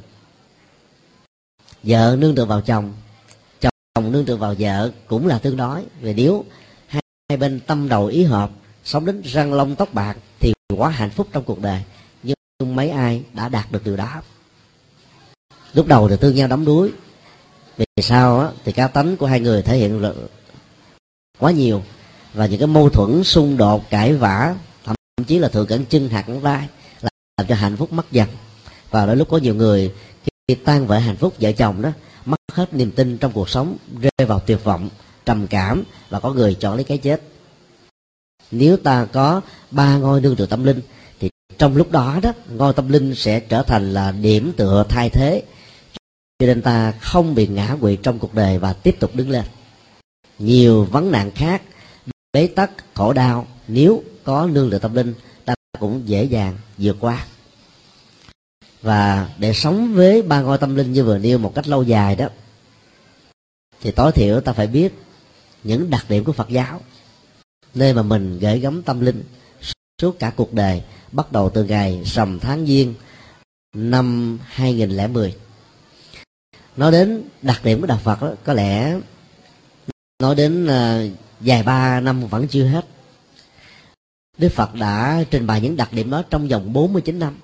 [1.82, 2.92] Vợ nương tựa vào chồng
[3.94, 6.44] chồng nương tựa vào vợ cũng là tương đối về nếu
[6.86, 8.50] hai, hai bên tâm đầu ý hợp
[8.84, 11.82] sống đến răng lông tóc bạc thì quá hạnh phúc trong cuộc đời.
[12.22, 14.22] Nhưng mấy ai đã đạt được điều đó?
[15.74, 16.92] Lúc đầu thì thương nhau đắm đuối.
[17.76, 20.12] Vì sao á, thì cá tánh của hai người thể hiện
[21.38, 21.82] quá nhiều.
[22.32, 24.54] Và những cái mâu thuẫn xung đột cãi vã
[24.84, 26.68] thậm chí là thường cẩn chân hạt cẳng vai
[27.02, 28.28] làm cho hạnh phúc mất dần.
[28.90, 29.92] Và đôi lúc có nhiều người
[30.48, 31.90] khi tan vỡ hạnh phúc vợ chồng đó
[32.24, 34.88] mất hết niềm tin trong cuộc sống, rơi vào tuyệt vọng,
[35.26, 37.22] trầm cảm và có người chọn lấy cái chết.
[38.50, 40.80] Nếu ta có ba ngôi nương tựa tâm linh,
[41.20, 45.10] thì trong lúc đó đó, ngôi tâm linh sẽ trở thành là điểm tựa thay
[45.10, 45.42] thế.
[46.38, 49.44] Cho nên ta không bị ngã quỵ trong cuộc đời và tiếp tục đứng lên.
[50.38, 51.62] Nhiều vấn nạn khác,
[52.32, 56.96] bế tắc, khổ đau, nếu có nương tựa tâm linh, ta cũng dễ dàng vượt
[57.00, 57.26] qua
[58.84, 62.16] và để sống với ba ngôi tâm linh như vừa nêu một cách lâu dài
[62.16, 62.28] đó
[63.80, 64.94] thì tối thiểu ta phải biết
[65.62, 66.80] những đặc điểm của Phật giáo
[67.74, 69.22] nơi mà mình gửi gắm tâm linh
[70.02, 72.94] suốt cả cuộc đời bắt đầu từ ngày rằm tháng giêng
[73.74, 75.34] năm 2010
[76.76, 79.00] nói đến đặc điểm của đạo Phật đó, có lẽ
[80.22, 81.02] nói đến à,
[81.40, 82.86] dài ba năm vẫn chưa hết.
[84.38, 87.38] Đức Phật đã trình bày những đặc điểm đó trong vòng 49 năm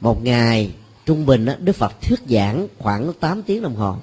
[0.00, 0.74] một ngày,
[1.06, 3.96] trung bình Đức Phật thuyết giảng khoảng 8 tiếng đồng hồ.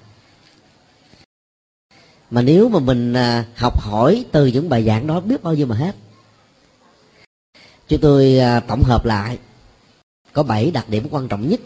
[2.32, 5.66] Mà nếu mà mình à, học hỏi từ những bài giảng đó biết bao nhiêu
[5.66, 5.96] mà hết.
[7.88, 9.38] Chúng tôi à, tổng hợp lại,
[10.34, 11.60] có 7 đặc điểm quan trọng nhất.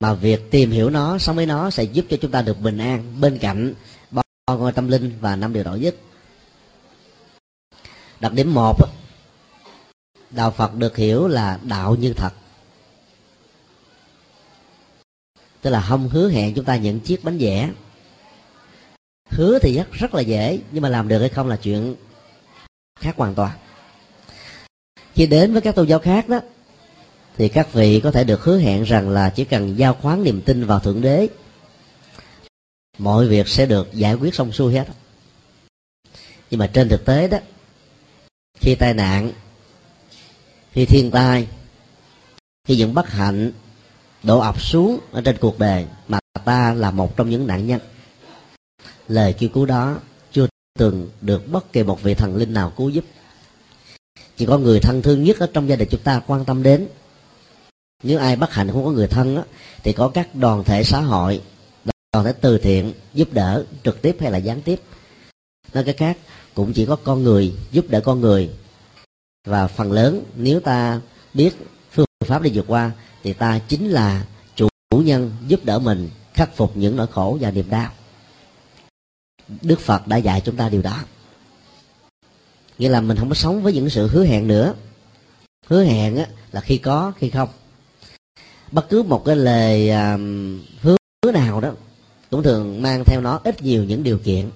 [0.00, 2.78] Mà việc tìm hiểu nó, sống với nó sẽ giúp cho chúng ta được bình
[2.78, 3.74] an, bên cạnh
[4.10, 5.94] ba ngôi tâm linh và năm điều đạo nhất.
[8.20, 8.76] Đặc điểm một
[10.30, 12.32] đạo phật được hiểu là đạo như thật.
[15.62, 17.70] Tức là không hứa hẹn chúng ta những chiếc bánh vẽ.
[19.30, 21.94] Hứa thì rất rất là dễ, nhưng mà làm được hay không là chuyện
[23.00, 23.58] khác hoàn toàn.
[25.14, 26.40] Khi đến với các tôn giáo khác đó,
[27.36, 30.42] thì các vị có thể được hứa hẹn rằng là chỉ cần giao khoán niềm
[30.42, 31.28] tin vào thượng đế,
[32.98, 34.86] mọi việc sẽ được giải quyết xong xuôi hết.
[36.50, 37.38] Nhưng mà trên thực tế đó,
[38.60, 39.32] khi tai nạn,
[40.72, 41.48] khi thiên tai,
[42.64, 43.52] khi những bất hạnh
[44.22, 47.80] đổ ập xuống ở trên cuộc đời mà ta là một trong những nạn nhân.
[49.08, 49.98] Lời kêu cứu đó
[50.32, 50.46] chưa
[50.78, 53.04] từng được bất kỳ một vị thần linh nào cứu giúp.
[54.36, 56.88] Chỉ có người thân thương nhất ở trong gia đình chúng ta quan tâm đến.
[58.02, 59.44] Nếu ai bất hạnh không có người thân đó,
[59.82, 61.42] thì có các đoàn thể xã hội
[62.12, 64.80] đoàn thể từ thiện giúp đỡ trực tiếp hay là gián tiếp.
[65.74, 66.18] Nói cái khác
[66.54, 68.50] cũng chỉ có con người giúp đỡ con người.
[69.46, 71.00] Và phần lớn nếu ta
[71.34, 71.54] biết
[71.90, 72.90] phương pháp để vượt qua
[73.22, 77.50] thì ta chính là chủ nhân giúp đỡ mình khắc phục những nỗi khổ và
[77.50, 77.90] niềm đau.
[79.62, 80.98] Đức phật đã dạy chúng ta điều đó.
[82.78, 84.74] Nghĩa là mình không có sống với những sự hứa hẹn nữa.
[85.66, 87.48] Hứa hẹn á, là khi có khi không.
[88.72, 90.96] Bất cứ một cái lời um, hứa
[91.34, 91.70] nào đó
[92.30, 94.50] cũng thường mang theo nó ít nhiều những điều kiện.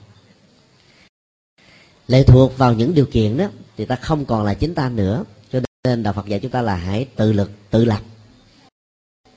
[2.08, 5.24] Lệ thuộc vào những điều kiện đó thì ta không còn là chính ta nữa.
[5.52, 8.00] Cho nên đạo phật dạy chúng ta là hãy tự lực tự lập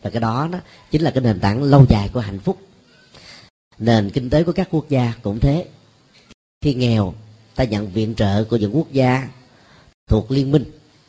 [0.02, 0.60] và cái đó đó
[0.92, 2.58] chính là cái nền tảng lâu dài của hạnh phúc.
[3.78, 5.68] Nền kinh tế của các quốc gia cũng thế.
[6.62, 7.14] Khi nghèo,
[7.56, 9.30] ta nhận viện trợ của những quốc gia
[10.10, 10.64] thuộc liên minh,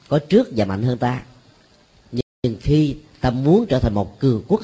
[0.09, 1.22] có trước và mạnh hơn ta.
[2.12, 4.61] Nhưng khi ta muốn trở thành một cường quốc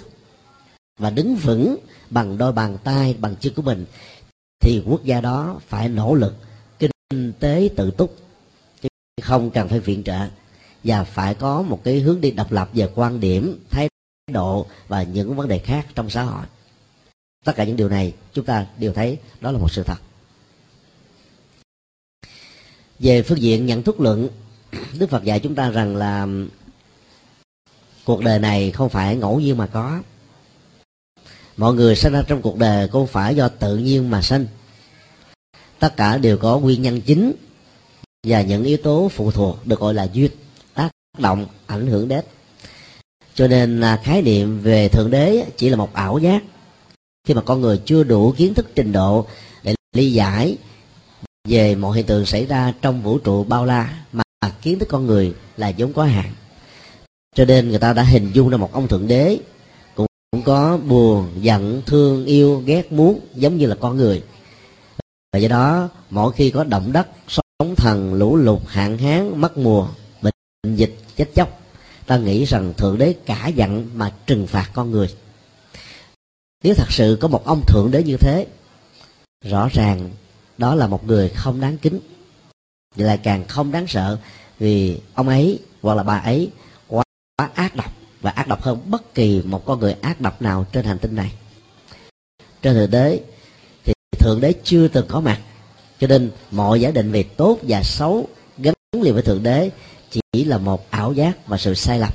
[0.99, 1.77] và đứng vững
[2.11, 3.87] bằng đôi bàn tay, bằng chân của mình,
[4.61, 6.35] thì quốc gia đó phải nỗ lực
[6.79, 8.17] kinh tế tự túc.
[8.83, 8.89] Chứ
[9.23, 10.19] không cần phải viện trợ.
[10.85, 13.89] Và phải có một cái hướng đi độc lập về quan điểm thái
[14.33, 16.47] độ và những vấn đề khác trong xã hội.
[17.45, 19.97] Tất cả những điều này chúng ta đều thấy đó là một sự thật.
[22.99, 24.29] Về phương diện nhận thức luận,
[24.99, 26.27] đức phật dạy chúng ta rằng là
[28.05, 30.03] cuộc đời này không phải ngẫu nhiên mà có.
[31.57, 34.47] Mọi người sinh ra trong cuộc đời không phải do tự nhiên mà sinh.
[35.79, 37.33] Tất cả đều có nguyên nhân chính
[38.27, 40.31] và những yếu tố phụ thuộc được gọi là duyên,
[40.75, 42.25] tác động, ảnh hưởng đến
[43.37, 46.43] cho nên là khái niệm về thượng đế chỉ là một ảo giác.
[47.29, 49.27] Khi mà con người chưa đủ kiến thức trình độ
[49.63, 50.57] để lý giải
[51.49, 54.23] về mọi hiện tượng xảy ra trong vũ trụ bao la, mà
[54.63, 56.33] kiến thức con người là vốn có hạn.
[57.35, 59.39] Cho nên người ta đã hình dung ra một ông thượng đế
[59.95, 60.07] cũng
[60.45, 64.23] có buồn, giận, thương, yêu, ghét, muốn giống như là con người.
[65.33, 69.59] Và do đó, mỗi khi có động đất, sóng thần lũ lụt, hạn hán, mất
[69.59, 69.89] mùa,
[70.23, 70.35] bệnh
[70.77, 71.66] dịch, chết chóc
[72.07, 75.09] ta nghĩ rằng thượng đế cả giận mà trừng phạt con người.
[76.63, 78.47] Nếu thật sự có một ông thượng đế như thế
[79.45, 80.11] rõ ràng
[80.59, 82.01] đó là một người không đáng kính.
[82.97, 84.19] Vậy là càng không đáng sợ
[84.59, 86.51] vì ông ấy hoặc là bà ấy
[86.89, 87.05] quá,
[87.37, 90.67] quá ác độc và ác độc hơn bất kỳ một con người ác độc nào
[90.73, 91.33] trên hành tinh này.
[92.63, 93.21] Trên thực tế
[93.85, 95.41] thì thượng đế chưa từng có mặt
[96.01, 98.29] cho nên mọi giả định về tốt và xấu
[98.59, 99.71] gắn liền với thượng đế
[100.11, 102.13] chỉ là một ảo giác và sự sai lầm.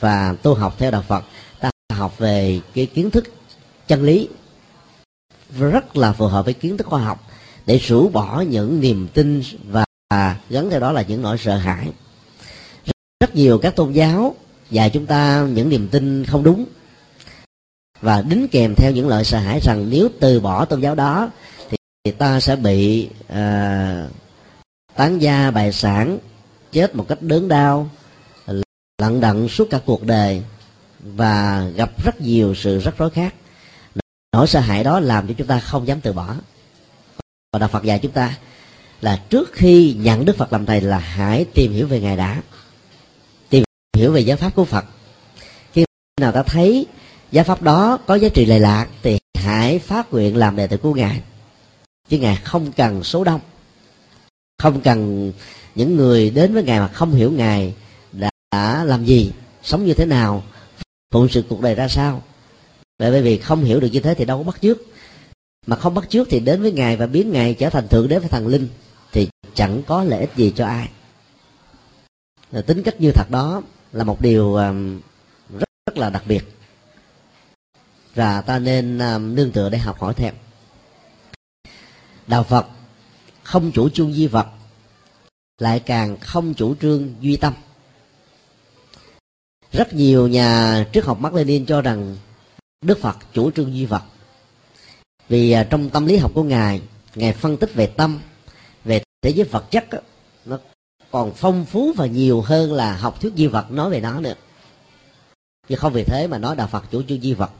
[0.00, 1.24] Và tu học theo đạo phật
[1.60, 3.24] ta học về cái kiến thức
[3.86, 4.28] chân lý
[5.58, 7.30] rất là phù hợp với kiến thức khoa học
[7.66, 9.84] để rũ bỏ những niềm tin và
[10.50, 11.88] gắn theo đó là những nỗi sợ hãi.
[13.20, 14.34] Rất nhiều các tôn giáo
[14.70, 16.64] dạy chúng ta những niềm tin không đúng
[18.00, 21.30] và đính kèm theo những lợi sợ hãi rằng nếu từ bỏ tôn giáo đó
[22.04, 24.10] thì ta sẽ bị uh,
[24.94, 26.18] tán gia bài sản
[26.72, 27.90] chết một cách đớn đau
[29.02, 30.42] lận đận suốt cả cuộc đời
[31.00, 33.34] và gặp rất nhiều sự rắc rối khác.
[34.32, 36.34] Nỗi sợ hãi đó làm cho chúng ta không dám từ bỏ.
[37.52, 38.38] Và đạo phật dạy chúng ta
[39.00, 42.42] là trước khi nhận đức phật làm thầy là hãy tìm hiểu về ngài đã,
[43.48, 43.64] tìm
[43.96, 44.84] hiểu về giáo pháp của phật.
[45.72, 45.84] Khi
[46.20, 46.86] nào ta thấy
[47.32, 50.76] giáo pháp đó có giá trị lệ lạc thì hãy phát nguyện làm đệ tử
[50.76, 51.20] của ngài.
[52.08, 53.40] Chứ ngài không cần số đông,
[54.58, 55.32] không cần
[55.74, 57.74] những người đến với ngài mà không hiểu ngài
[58.12, 60.42] đã làm gì sống như thế nào
[61.10, 62.22] phụng sự cuộc đời ra sao.
[62.98, 64.82] Bởi vì không hiểu được như thế thì đâu có bắt trước
[65.66, 68.18] mà không bắt trước thì đến với ngài và biến ngài trở thành thượng đế
[68.18, 68.68] và thần linh
[69.12, 70.88] thì chẳng có lợi ích gì cho ai.
[72.66, 73.62] Tính cách như thật đó
[73.92, 75.00] là một điều um,
[75.58, 76.56] rất, rất là đặc biệt.
[78.14, 80.34] Và ta nên um, nương tựa để học hỏi thêm.
[82.26, 82.66] Đạo phật
[83.42, 84.46] không chủ trương di vật
[85.58, 87.54] lại càng không chủ trương duy tâm.
[89.72, 92.16] Rất nhiều nhà triết học Mác Lênin cho rằng
[92.80, 94.02] Đức Phật chủ trương duy vật.
[95.28, 96.80] Vì à, trong tâm lý học của ngài
[97.14, 98.20] ngài phân tích về tâm
[98.84, 99.98] về thế giới vật chất đó,
[100.44, 100.58] nó
[101.10, 104.34] còn phong phú và nhiều hơn là học thuyết duy vật nói về nó nữa.
[105.68, 107.50] Chứ không vì thế mà nói đạo Phật chủ trương duy vật.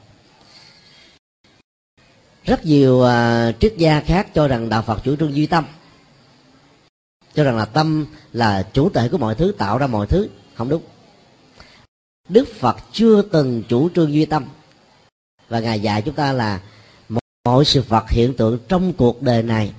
[2.44, 5.64] Rất nhiều uh, triết gia khác cho rằng đạo Phật chủ trương duy tâm
[7.34, 10.28] cho rằng là tâm là chủ thể của mọi thứ, tạo ra mọi thứ.
[10.54, 10.82] Không đúng.
[12.28, 14.44] Đức phật chưa từng chủ trương duy tâm.
[15.48, 16.60] Và ngài dạy chúng ta là
[17.44, 19.72] mọi sự vật hiện tượng trong cuộc đời này,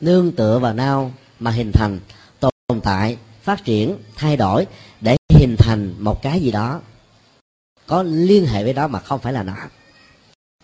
[0.00, 2.00] nương tựa vào nào mà hình thành,
[2.40, 4.66] tồn tại, phát triển, thay đổi
[5.00, 6.80] để hình thành một cái gì đó
[7.86, 9.56] có liên hệ với đó mà không phải là nó.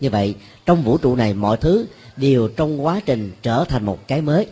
[0.01, 0.35] Như vậy,
[0.67, 4.47] trong vũ trụ này mọi thứ đều trong quá trình trở thành một cái mới.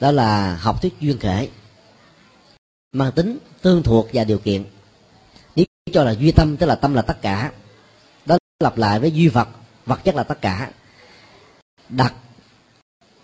[0.00, 1.48] Đó là học thuyết duyên khể,
[2.92, 4.64] mang tính tương thuộc và điều kiện.
[5.56, 7.52] Nếu cho là duy tâm, tức là tâm là tất cả,
[8.26, 9.48] đó lặp lại với duy vật
[9.86, 10.70] vật chất là tất cả.
[11.88, 12.14] Đặt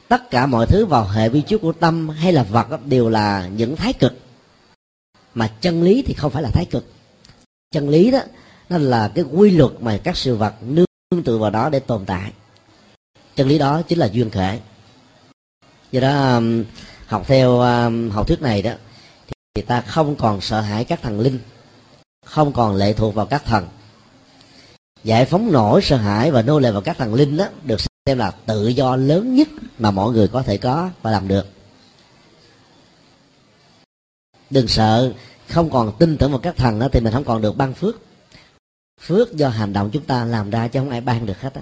[0.08, 3.48] tất cả mọi thứ vào hệ vi chiếu của tâm hay là vật, đều là
[3.48, 4.18] những thái cực.
[5.34, 6.92] Mà chân lý thì không phải là thái cực.
[7.70, 8.20] Chân lý đó,
[8.68, 12.04] nó là cái quy luật mà các sự vật nương tựa vào đó để tồn
[12.06, 12.32] tại.
[13.36, 14.60] Chân lý đó chính là duyên khể
[15.92, 16.64] do đó um,
[17.06, 18.72] học theo um, học thuyết này đó,
[19.54, 21.38] thì ta không còn sợ hãi các thần linh,
[22.26, 23.68] không còn lệ thuộc vào các thần.
[25.04, 28.18] Giải phóng nổi sợ hãi và nô lệ vào các thần linh đó, được xem
[28.18, 31.46] là tự do lớn nhất mà mọi người có thể có và làm được.
[34.50, 35.12] Đừng sợ,
[35.48, 38.00] không còn tin tưởng vào các thần đó thì mình không còn được ban phước.
[39.00, 41.60] Phước do hành động chúng ta làm ra chứ không ai ban được hết á.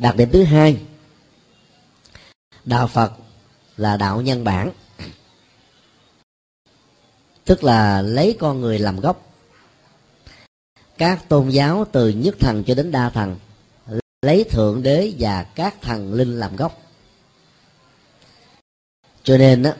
[0.00, 0.80] Đặc điểm thứ hai,
[2.64, 3.12] đạo phật
[3.76, 4.70] là đạo nhân bản.
[7.44, 9.32] Tức là lấy con người làm gốc.
[10.98, 13.36] Các tôn giáo từ nhất thần cho đến đa thần,
[14.22, 16.82] lấy thượng đế và các thần linh làm gốc.
[19.22, 19.74] Cho nên á,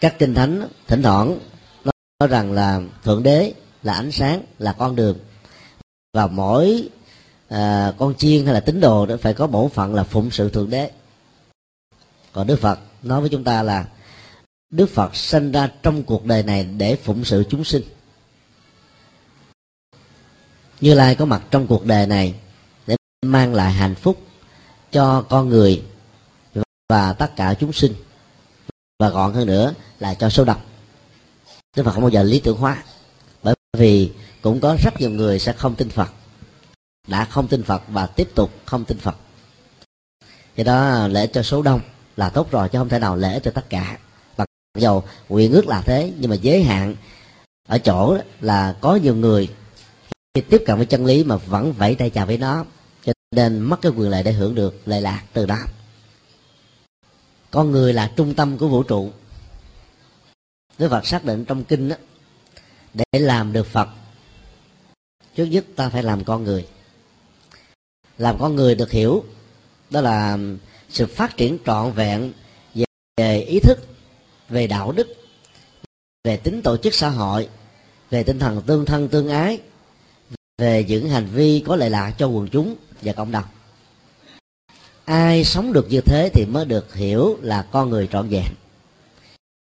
[0.00, 1.38] các kinh thánh thỉnh thoảng
[1.84, 5.18] nói rằng là thượng đế là ánh sáng, là con đường.
[6.12, 6.88] Và mỗi
[7.50, 10.50] à, con chiên hay là tín đồ đó phải có bổn phận là phụng sự
[10.50, 10.90] thượng đế.
[12.32, 13.86] Còn đức phật nói với chúng ta là
[14.70, 17.82] đức phật sinh ra trong cuộc đời này để phụng sự chúng sinh.
[20.80, 22.34] Như lai có mặt trong cuộc đời này
[22.86, 22.96] để
[23.26, 24.20] mang lại hạnh phúc
[24.92, 25.82] cho con người
[26.88, 27.94] và tất cả chúng sinh.
[28.98, 30.60] Và gọn hơn nữa là cho số đông.
[31.76, 32.84] Đức phật không bao giờ lý tưởng hóa
[33.42, 36.10] bởi vì cũng có rất nhiều người sẽ không tin phật
[37.06, 39.16] đã không tin phật và tiếp tục không tin phật.
[40.56, 41.80] Do đó lễ cho số đông
[42.16, 43.98] là tốt rồi chứ không thể nào lễ cho tất cả.
[44.36, 44.46] Mặc
[44.78, 46.96] dầu quyền ước là thế nhưng mà giới hạn
[47.68, 49.48] ở chỗ là có nhiều người
[50.34, 52.64] khi tiếp cận với chân lý mà vẫn vẫy tay chào với nó
[53.04, 55.58] cho nên mất cái quyền lợi để hưởng được lệ lạc từ đó.
[57.50, 59.10] Con người là trung tâm của vũ trụ.
[60.78, 61.96] Đức Phật xác định trong kinh đó,
[62.94, 63.88] để làm được Phật
[65.34, 66.66] trước nhất ta phải làm con người
[68.20, 69.24] làm con người được hiểu.
[69.90, 70.38] Đó là
[70.88, 72.32] sự phát triển trọn vẹn
[72.74, 72.84] về,
[73.16, 73.78] về ý thức
[74.48, 75.08] về đạo đức
[76.24, 77.48] về tính tổ chức xã hội
[78.10, 79.60] về tinh thần tương thân tương ái
[80.58, 83.44] về những hành vi có lệ lạc cho quần chúng và cộng đồng.
[85.04, 88.52] Ai sống được như thế thì mới được hiểu là con người trọn vẹn.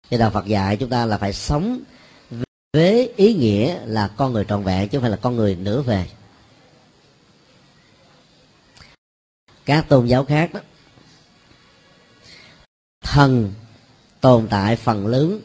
[0.09, 1.79] Thì đạo Phật dạy chúng ta là phải sống
[2.73, 5.81] với ý nghĩa là con người trọn vẹn chứ không phải là con người nửa
[5.81, 6.05] về.
[9.65, 10.59] Các tôn giáo khác đó.
[13.03, 13.53] Thần
[14.21, 15.41] tồn tại phần lớn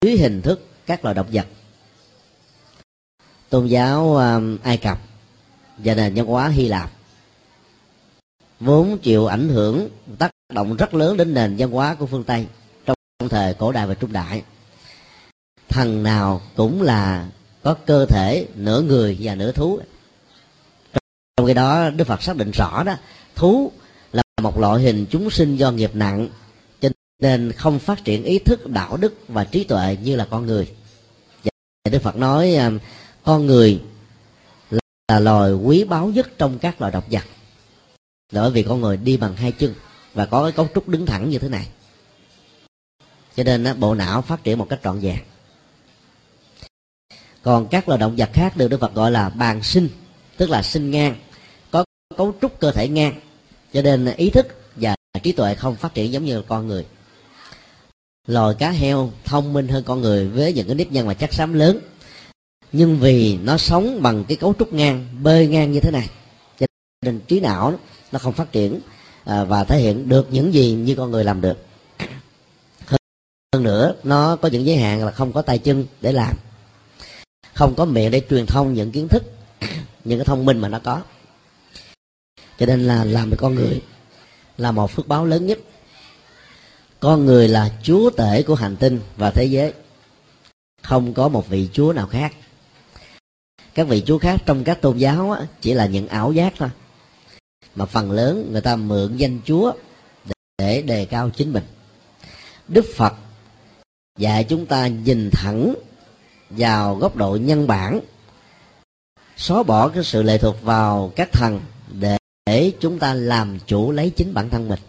[0.00, 1.46] dưới hình thức các loài động vật.
[3.48, 4.98] Tôn giáo um, ai cập
[5.78, 6.90] và nền văn hóa hy lạp
[8.60, 9.88] vốn chịu ảnh hưởng,
[10.18, 12.46] tác động rất lớn đến nền văn hóa của phương tây
[12.86, 14.42] trong thời cổ đại và trung đại.
[15.68, 17.28] Thần nào cũng là
[17.62, 19.80] có cơ thể nửa người và nửa thú.
[21.36, 22.94] Trong cái đó, đức phật xác định rõ đó
[23.38, 23.72] thú
[24.12, 26.28] là một loại hình chúng sinh do nghiệp nặng,
[26.80, 30.46] cho nên không phát triển ý thức, đạo đức và trí tuệ như là con
[30.46, 30.68] người.
[31.44, 31.50] Và
[31.90, 32.70] đức phật nói à,
[33.24, 33.82] con người
[35.08, 37.24] là loài quý báu nhất trong các loài động vật.
[38.32, 39.74] Bởi vì con người đi bằng hai chân
[40.14, 41.68] và có cái cấu trúc đứng thẳng như thế này.
[43.36, 45.18] Cho nên à, bộ não phát triển một cách trọn vẹn.
[47.42, 49.88] Còn các loài động vật khác được đức phật gọi là bàn sinh,
[50.36, 51.16] tức là sinh ngang,
[51.70, 51.84] có
[52.16, 53.20] cấu trúc cơ thể ngang
[53.72, 54.46] cho nên ý thức
[54.76, 56.86] và trí tuệ không phát triển giống như con người.
[58.26, 61.32] Loài cá heo thông minh hơn con người với những cái nếp nhăn và chất
[61.32, 61.78] xám lớn.
[62.72, 66.10] Nhưng vì nó sống bằng cái cấu trúc ngang, bơi ngang như thế này,
[66.58, 66.66] cho
[67.02, 67.78] nên trí não
[68.12, 68.80] nó không phát triển
[69.24, 71.58] à, và thể hiện được những gì như con người làm được.
[73.52, 76.36] Hơn nữa, nó có những giới hạn là không có tay chân để làm,
[77.54, 79.22] không có miệng để truyền thông những kiến thức,
[80.04, 81.02] những cái thông minh mà nó có
[82.58, 83.82] cho nên là làm được con người
[84.56, 85.58] là một phước báo lớn nhất.
[87.00, 89.72] Con người là chúa tể của hành tinh và thế giới.
[90.82, 92.32] Không có một vị chúa nào khác.
[93.74, 96.68] Các vị chúa khác trong các tôn giáo chỉ là những ảo giác thôi.
[97.74, 99.72] Mà phần lớn người ta mượn danh chúa
[100.58, 101.64] để đề cao chính mình.
[102.68, 103.14] Đức phật
[104.18, 105.74] dạy chúng ta nhìn thẳng
[106.50, 108.00] vào góc độ nhân bản,
[109.36, 111.60] xóa bỏ cái sự lệ thuộc vào các thần
[112.58, 114.80] để chúng ta làm chủ lấy chính bản thân mình.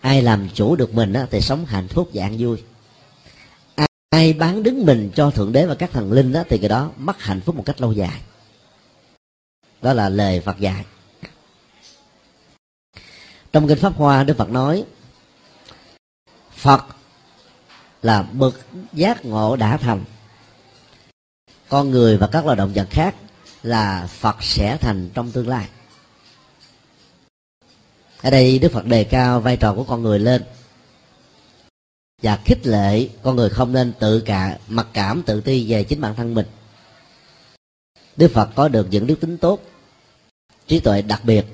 [0.00, 2.62] Ai làm chủ được mình á, thì sống hạnh phúc và an vui.
[4.10, 6.90] Ai bán đứng mình cho thượng đế và các thần linh á, thì cái đó
[6.96, 8.20] mất hạnh phúc một cách lâu dài.
[9.82, 10.84] Đó là lời phật dạy.
[13.52, 14.84] Trong kinh pháp hoa đức phật nói
[16.52, 16.84] phật
[18.02, 18.54] là bậc
[18.92, 20.04] giác ngộ đã thành.
[21.68, 23.14] Con người và các loài động vật khác
[23.62, 25.68] là phật sẽ thành trong tương lai
[28.26, 30.42] ở đây đức phật đề cao vai trò của con người lên.
[32.22, 36.00] Và khích lệ con người không nên tự cả mặc cảm tự ti về chính
[36.00, 36.46] bản thân mình.
[38.16, 39.62] Đức phật có được những đức tính tốt
[40.66, 41.46] trí tuệ đặc biệt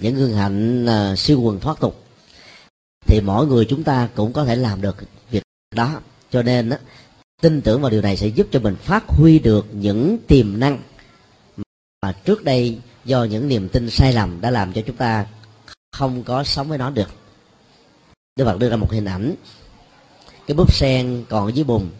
[0.00, 2.04] những gương hạnh uh, siêu quần thoát tục.
[3.06, 4.96] Thì mỗi người chúng ta cũng có thể làm được
[5.30, 5.42] việc
[5.74, 6.00] đó.
[6.30, 6.78] Cho nên á,
[7.42, 10.82] tin tưởng vào điều này sẽ giúp cho mình phát huy được những tiềm năng
[12.02, 15.26] mà trước đây do những niềm tin sai lầm đã làm cho chúng ta
[15.92, 17.08] không có sống với nó được.
[18.36, 19.34] Đức Phật đưa ra một hình ảnh.
[20.46, 21.90] Cái búp sen còn dưới bùn.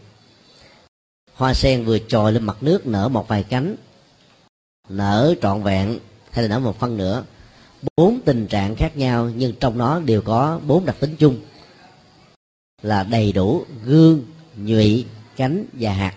[1.34, 3.76] Hoa sen vừa trồi lên mặt nước nở một vài cánh,
[4.89, 5.99] nở trọn vẹn,
[6.30, 7.24] hay là nở một phân nữa
[7.97, 11.41] bốn tình trạng khác nhau, nhưng trong nó đều có bốn đặc tính chung,
[12.82, 14.24] là đầy đủ gương,
[14.57, 16.14] nhụy, cánh và hạt.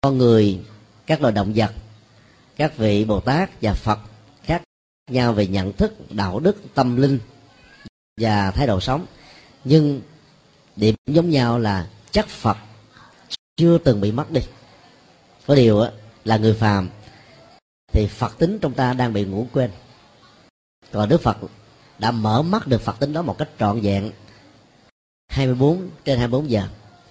[0.00, 0.60] Con người,
[1.06, 1.72] các loài động vật,
[2.56, 3.98] các vị bồ tát và phật
[5.10, 7.18] nhau về nhận thức, đạo đức, tâm linh
[8.20, 9.06] và thái độ sống.
[9.64, 10.00] Nhưng
[10.76, 12.56] điểm giống nhau là chất phật
[13.56, 14.40] chưa từng bị mất đi.
[15.46, 15.84] Có điều
[16.24, 16.88] là người phàm,
[17.92, 19.70] thì phật tính trong ta đang bị ngủ quên.
[20.92, 21.36] Còn đức phật
[21.98, 24.10] đã mở mắt được phật tính đó một cách trọn vẹn
[25.28, 26.68] 24 trên 24 giờ.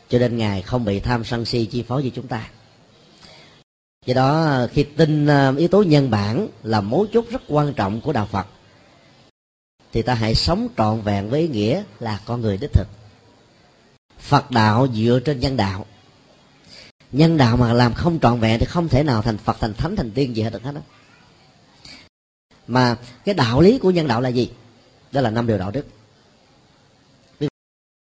[0.09, 2.49] Cho nên ngài không bị tham sân si chi phối như chúng ta
[4.05, 8.01] do đó, khi tin à, yếu tố nhân bản là mấu chốt rất quan trọng
[8.01, 8.47] của đạo phật,
[9.93, 12.87] thì ta hãy sống trọn vẹn với ý nghĩa là con người đích thực.
[14.19, 15.85] Phật đạo dựa trên nhân đạo.
[17.11, 19.95] Nhân đạo mà làm không trọn vẹn thì không thể nào thành phật, thành thánh,
[19.95, 20.81] thành tiên gì hết được hết đó
[22.67, 24.51] mà cái đạo lý của nhân đạo là gì?
[25.11, 25.85] Đó là năm điều đạo đức.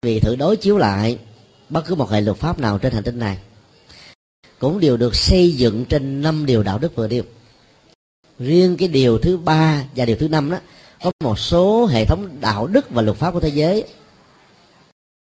[0.03, 1.19] Vì thử đối chiếu lại
[1.69, 3.39] bất cứ một hệ luật pháp nào trên hành tinh này
[4.61, 7.23] cũng đều được xây dựng trên năm điều đạo đức vừa điêu
[8.39, 10.59] riêng cái điều thứ ba và điều thứ năm đó,
[11.03, 13.85] có một số hệ thống đạo đức và luật pháp của thế giới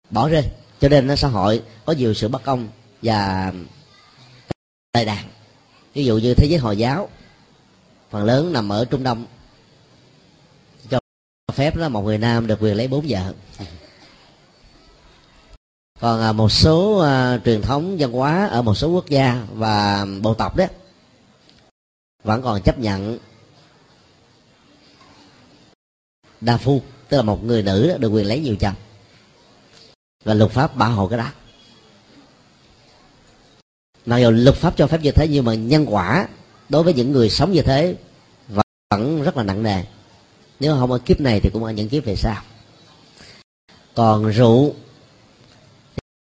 [0.10, 0.44] bỏ rơi.
[0.80, 2.68] Cho nên nó xã hội có nhiều sự bất công
[3.02, 3.54] và
[4.92, 5.26] tệ đàn
[5.94, 7.10] ví dụ như thế giới hồi giáo,
[8.10, 9.26] phần lớn nằm ở trung đông.
[10.90, 11.00] Cho
[11.54, 13.34] phép là một người nam được quyền lấy bốn vợ
[16.04, 20.06] còn à, một số à, truyền thống văn hóa ở một số quốc gia và
[20.22, 20.66] bộ tộc đó
[22.24, 23.18] vẫn còn chấp nhận
[26.42, 28.74] đa phu tức là một người nữ đó, được quyền lấy nhiều chồng
[30.24, 31.28] và luật pháp bảo hộ cái đó.
[34.06, 36.28] Mặc dù luật pháp cho phép như thế nhưng mà nhân quả
[36.70, 37.96] đối với những người sống như thế
[38.90, 39.84] vẫn rất là nặng nề.
[40.60, 42.42] Nếu không ở kiếp này thì cũng ở những kiếp về sau.
[43.96, 44.76] Còn rượu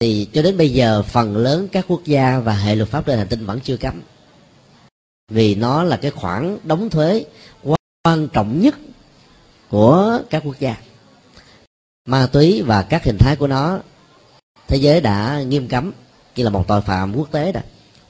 [0.02, 3.18] thì cho đến bây giờ phần lớn các quốc gia và hệ luật pháp trên
[3.18, 4.00] hành tinh vẫn chưa cấm.
[5.30, 7.24] Vì nó là cái khoản đóng thuế
[8.02, 8.74] quan trọng nhất
[9.70, 10.76] của các quốc gia.
[12.08, 13.78] Ma túy và các hình thái của nó
[14.68, 15.92] thế giới đã nghiêm cấm
[16.36, 17.60] như là một tội phạm quốc tế đó.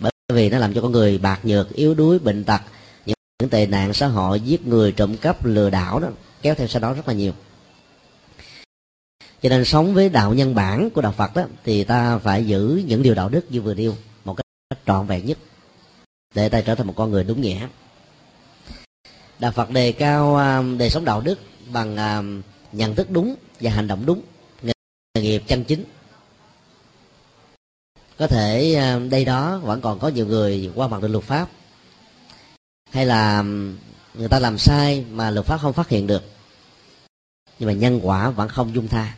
[0.00, 2.60] Bởi vì nó làm cho con người bạc nhược yếu đuối bệnh tật
[3.06, 6.08] những, những tệ nạn xã hội giết người trộm cắp lừa đảo đó
[6.42, 7.32] kéo theo sau đó rất là nhiều
[9.42, 12.82] cho nên sống với đạo nhân bản của đạo phật đó, thì ta phải giữ
[12.86, 15.38] những điều đạo đức như vừa nêu một cách trọn vẹn nhất,
[16.34, 17.68] để ta trở thành một con người đúng nghĩa.
[19.38, 21.38] Đạo phật đề cao đời đề sống đạo đức
[21.72, 22.22] bằng à,
[22.72, 24.22] nhận thức đúng và hành động đúng,
[24.62, 24.72] nghề
[25.22, 25.84] nghiệp chân chính.
[28.18, 31.48] Có thể à, đây đó vẫn còn có nhiều người qua mặt được luật pháp,
[32.90, 33.42] hay là
[34.14, 36.22] người ta làm sai mà luật pháp không phát hiện được,
[37.58, 39.14] nhưng mà nhân quả vẫn không dung tha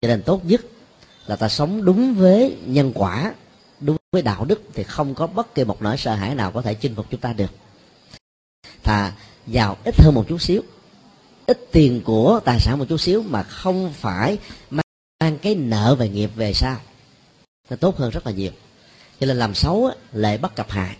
[0.00, 0.60] cho nên tốt nhất
[1.26, 3.34] là ta sống đúng với nhân quả,
[3.80, 6.62] đúng với đạo đức, thì không có bất kỳ một nỗi sợ hãi nào có
[6.62, 7.50] thể chinh phục chúng ta được.
[8.82, 9.12] Thà
[9.46, 10.62] giàu ít hơn một chút xíu,
[11.46, 14.38] ít tiền của tài sản một chút xíu mà không phải
[14.70, 16.80] mang cái nợ về nghiệp về sau
[17.70, 18.52] nó tốt hơn rất là nhiều.
[19.20, 20.96] Cho nên làm xấu lệ bất cập hại.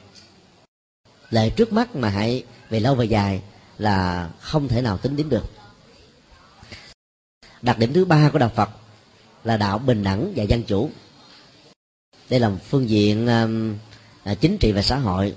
[1.30, 3.42] Lệ trước mắt mà hại về lâu về dài
[3.78, 5.44] là không thể nào tính đến được.
[7.62, 8.68] Đặc điểm thứ ba của đạo phật
[9.48, 10.90] là đạo bình đẳng và dân chủ.
[12.30, 13.28] Đây là một phương diện
[14.30, 15.34] uh, chính trị và xã hội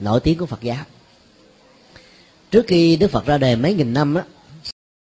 [0.00, 0.84] nổi tiếng của phật giáo.
[2.50, 4.24] Trước khi đức phật ra đời mấy nghìn năm á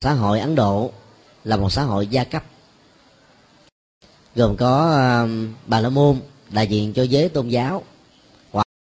[0.02, 0.91] xã hội ấn độ
[1.43, 2.43] là một xã hội gia cấp
[4.36, 4.72] gồm có
[5.24, 5.30] uh,
[5.66, 6.20] bà la môn
[6.50, 7.84] đại diện cho giới tôn giáo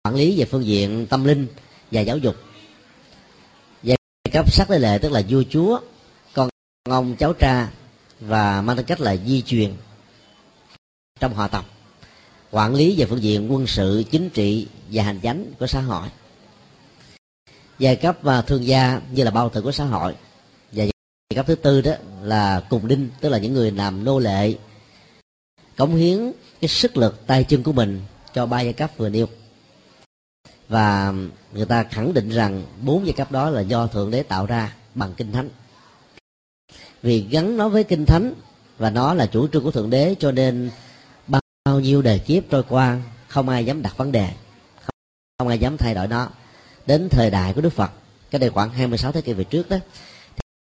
[0.03, 1.47] quản lý về phương diện tâm linh
[1.91, 2.35] và giáo dục.
[3.83, 3.97] Giai
[4.33, 5.79] cấp sắc lệ lệ tức là vua chúa
[6.33, 6.49] con
[6.89, 7.71] ông cháu cha
[8.19, 9.73] và mang tính cách là di truyền
[11.19, 11.65] trong hòa tộc,
[12.51, 16.07] quản lý về phương diện quân sự, chính trị và hành chánh của xã hội.
[17.79, 20.15] Giai cấp và thương gia như là bao tử của xã hội,
[20.71, 21.91] và giai cấp thứ tư đó
[22.21, 24.55] là cùng đinh, tức là những người làm nô lệ,
[25.77, 28.01] cống hiến cái sức lực tay chân của mình
[28.33, 29.27] cho ba giai cấp vừa nêu.
[30.67, 31.13] Và
[31.53, 34.75] người ta khẳng định rằng bốn giai cấp đó là do thượng đế tạo ra
[34.95, 35.49] bằng kinh thánh
[37.05, 38.33] vì gắn nó với kinh thánh
[38.77, 40.69] và nó là chủ trương của thượng đế cho nên
[41.27, 44.29] bao nhiêu đời kiếp trôi qua không ai dám đặt vấn đề
[45.39, 46.29] không ai dám thay đổi nó.
[46.85, 47.91] Đến thời đại của đức phật
[48.31, 49.77] cái đây khoảng 26 thế kỷ về trước đó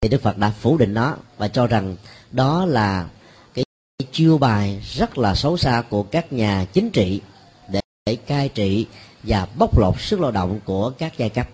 [0.00, 1.96] thì đức phật đã phủ định nó và cho rằng
[2.32, 3.08] đó là
[3.54, 3.64] cái
[4.12, 7.20] chiêu bài rất là xấu xa của các nhà chính trị
[7.68, 8.86] để, để cai trị
[9.22, 11.48] và bóc lột sức lao động của các giai cấp.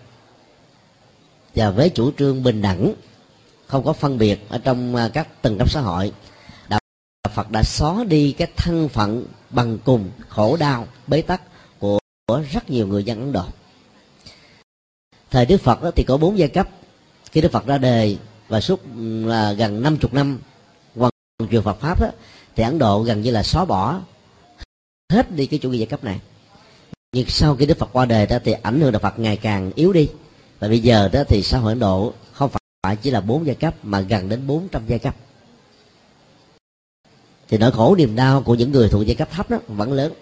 [1.55, 2.93] Và với chủ trương bình đẳng
[3.71, 6.13] không có phân biệt ở trong à, các tầng cấp xã hội.
[6.69, 6.79] Đạo
[7.33, 11.41] phật đã xóa đi cái thân phận bằng cùng khổ đau bế tắc
[11.79, 13.43] của, của rất nhiều người dân ấn độ.
[15.31, 16.69] Thời đức phật đó thì có bốn giai cấp.
[17.31, 18.17] Khi đức phật ra đời
[18.47, 18.81] và suốt
[19.25, 20.39] là gần 50 năm
[20.95, 21.11] hoàn
[21.51, 22.09] truyền phật pháp đó,
[22.55, 24.01] thì ấn độ gần như là xóa bỏ
[25.13, 26.19] hết đi cái chủ nghĩa giai cấp này.
[27.11, 29.71] Nhưng sau khi đức phật qua đời đó thì ảnh hưởng đạo phật ngày càng
[29.75, 30.09] yếu đi.
[30.59, 32.51] Và bây giờ đó thì xã hội ấn độ không
[32.83, 35.15] phải chỉ là bốn giai cấp mà gần đến 400 giai cấp.
[37.49, 40.13] Thì nỗi khổ niềm đau của những người thuộc giai cấp thấp đó vẫn lớn.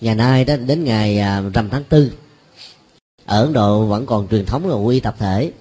[0.00, 2.12] Ngày nay đó, đến ngày à, rằm tháng tư,
[3.24, 5.52] ở ấn độ vẫn còn truyền thống là quy tập thể.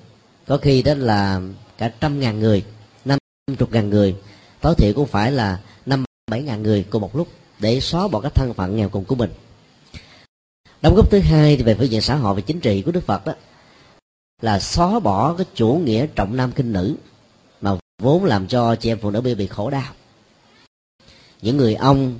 [0.47, 1.41] Có khi đó là
[1.77, 2.65] cả trăm ngàn người,
[3.05, 3.19] năm
[3.59, 4.15] chục ngàn người,
[4.61, 7.27] tối thiểu cũng phải là năm bảy ngàn người cùng một lúc
[7.59, 9.31] để xóa bỏ các thân phận nghèo cùng của mình.
[10.81, 13.05] Đóng góp thứ hai thì về phương diện xã hội và chính trị của đức
[13.05, 13.33] phật đó
[14.43, 16.95] là xóa bỏ cái chủ nghĩa trọng nam kinh nữ,
[17.61, 17.71] mà
[18.01, 19.93] vốn làm cho chị em phụ nữ bị bị khổ đau.
[21.41, 22.19] Những người ông,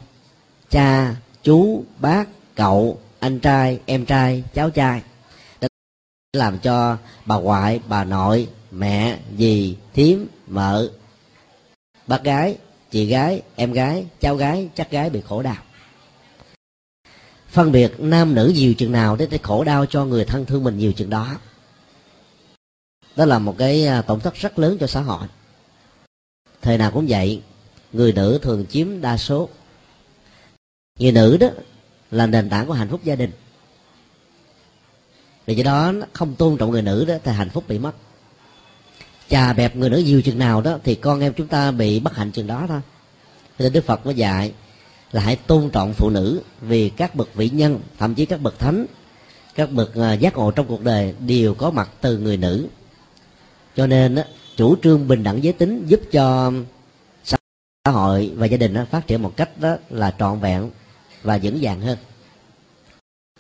[0.69, 5.01] cha, chú, bác, cậu, anh trai, em trai, cháu trai,
[5.61, 5.67] đã
[6.33, 10.89] làm cho bà ngoại, bà nội, mẹ, dì, thím mợ
[12.07, 12.57] bác gái,
[12.91, 15.63] chị gái, em gái, cháu gái, chắc gái bị khổ đau.
[17.49, 20.77] Phân biệt nam nữ nhiều chừng nào để khổ đau cho người thân thương mình
[20.77, 21.37] nhiều chừng đó
[23.15, 25.27] đó là một cái à, tổn thất rất lớn cho xã hội.
[26.61, 27.41] Thời nào cũng vậy,
[27.93, 29.49] người nữ thường chiếm đa số.
[30.99, 31.47] Người nữ đó
[32.11, 33.31] là nền tảng của hạnh phúc gia đình.
[35.45, 37.91] Vì do đó, không tôn trọng người nữ đó thì hạnh phúc bị mất.
[39.29, 42.15] Chà bẹp người nữ nhiều chừng nào đó thì con em chúng ta bị bất
[42.15, 42.81] hạnh chừng đó thôi.
[43.59, 44.53] Nên đức phật mới dạy
[45.11, 48.59] là hãy tôn trọng phụ nữ vì các bậc vĩ nhân, thậm chí các bậc
[48.59, 48.85] thánh,
[49.55, 52.67] các bậc à, giác ngộ trong cuộc đời đều có mặt từ người nữ
[53.75, 54.17] cho nên
[54.55, 56.51] chủ trương bình đẳng giới tính giúp cho
[57.23, 57.37] xã
[57.91, 60.69] hội và gia đình phát triển một cách đó là trọn vẹn
[61.23, 61.97] và vững vàng hơn.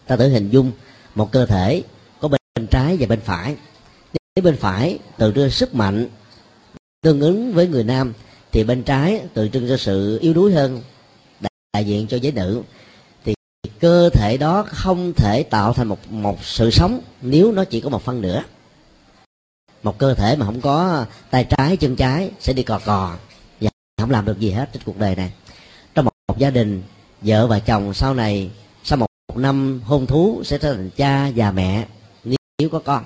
[0.07, 0.71] Ta thử hình dung
[1.15, 1.83] một cơ thể
[2.19, 3.55] có bên trái và bên phải.
[4.13, 6.07] Nếu bên phải tượng trưng sức mạnh
[7.01, 8.13] tương ứng với người nam,
[8.51, 10.81] thì bên trái tượng trưng cho sự yếu đuối hơn,
[11.73, 12.61] đại diện cho giới nữ.
[13.25, 13.33] Thì
[13.79, 17.89] cơ thể đó không thể tạo thành một một sự sống nếu nó chỉ có
[17.89, 18.43] một phân nửa
[19.83, 23.15] một cơ thể mà không có tay trái chân trái sẽ đi cò cò.
[23.61, 23.69] Và
[24.01, 25.31] không làm được gì hết trên cuộc đời này.
[25.95, 26.83] Trong một, một gia đình
[27.21, 28.51] vợ và chồng sau này
[28.83, 31.85] sau một, một năm hôn thú sẽ trở thành cha và mẹ
[32.23, 33.05] nếu có con.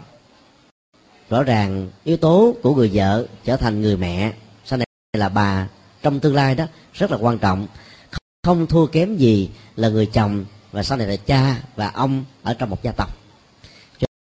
[1.30, 4.34] Rõ ràng yếu tố của người vợ trở thành người mẹ
[4.65, 5.67] sau này là bà
[6.01, 7.67] trong tương lai đó rất là quan trọng.
[8.43, 12.53] Không thua kém gì là người chồng và sau này là cha và ông ở
[12.53, 13.26] trong một gia tộc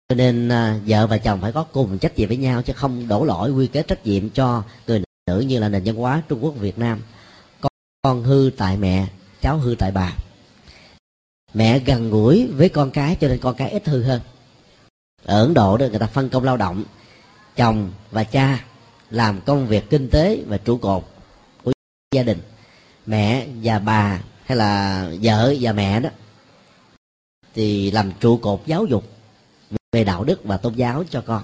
[0.10, 3.07] cho nên à, vợ và chồng phải có cùng trách nhiệm với nhau chứ không
[3.07, 6.43] đổ lỗi quy kết trách nhiệm cho người nữ như là nền văn hóa trung
[6.43, 7.01] quốc việt nam.
[7.62, 9.07] Con, con hư tại mẹ
[9.41, 10.14] cháu hư tại bà.
[11.53, 14.22] Mẹ gần gũi với con cái cho nên con cái ít hư hơn.
[15.26, 16.84] Ở ấn độ đó người ta phân công lao động
[17.55, 18.66] chồng và cha
[19.10, 21.03] làm công việc kinh tế và trụ cột
[21.64, 21.72] của
[22.16, 22.39] gia đình.
[23.05, 26.10] Mẹ và bà hay là vợ và mẹ đó
[27.55, 29.18] thì làm trụ cột giáo dục
[29.91, 31.43] về đạo đức và tôn giáo cho con.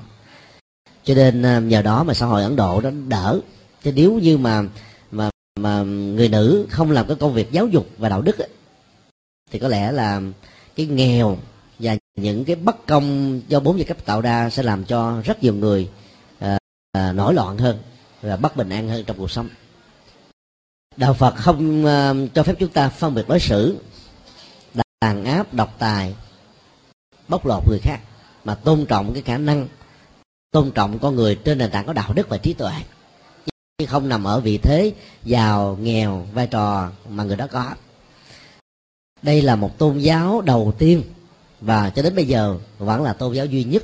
[1.04, 3.40] Cho nên à, nhờ đó mà xã hội ấn độ nó đỡ.
[3.84, 4.64] Chứ nếu như mà
[5.12, 5.30] mà
[5.60, 8.50] mà người nữ không làm cái công việc giáo dục và đạo đức ấy,
[9.52, 10.22] thì có lẽ là
[10.76, 11.38] cái nghèo
[11.80, 15.44] và những cái bất công do bốn giai cấp tạo ra sẽ làm cho rất
[15.44, 15.90] nhiều người
[16.40, 16.58] à,
[16.92, 17.80] à, nổi loạn hơn
[18.22, 19.50] và bất bình an hơn trong cuộc sống.
[20.98, 23.78] Đạo phật không uh, cho phép chúng ta phân biệt đối xử
[25.02, 26.16] đàn áp độc tài
[27.28, 28.00] bóc lột người khác
[28.46, 29.68] mà tôn trọng cái khả năng,
[30.52, 32.74] tôn trọng con người trên nền tảng có đạo đức và trí tuệ.
[33.78, 34.94] Chứ không nằm ở vị thế,
[35.24, 37.74] giàu, nghèo, vai trò mà người đó có.
[39.22, 41.04] Đây là một tôn giáo đầu tiên
[41.62, 43.84] và cho đến bây giờ vẫn là tôn giáo duy nhất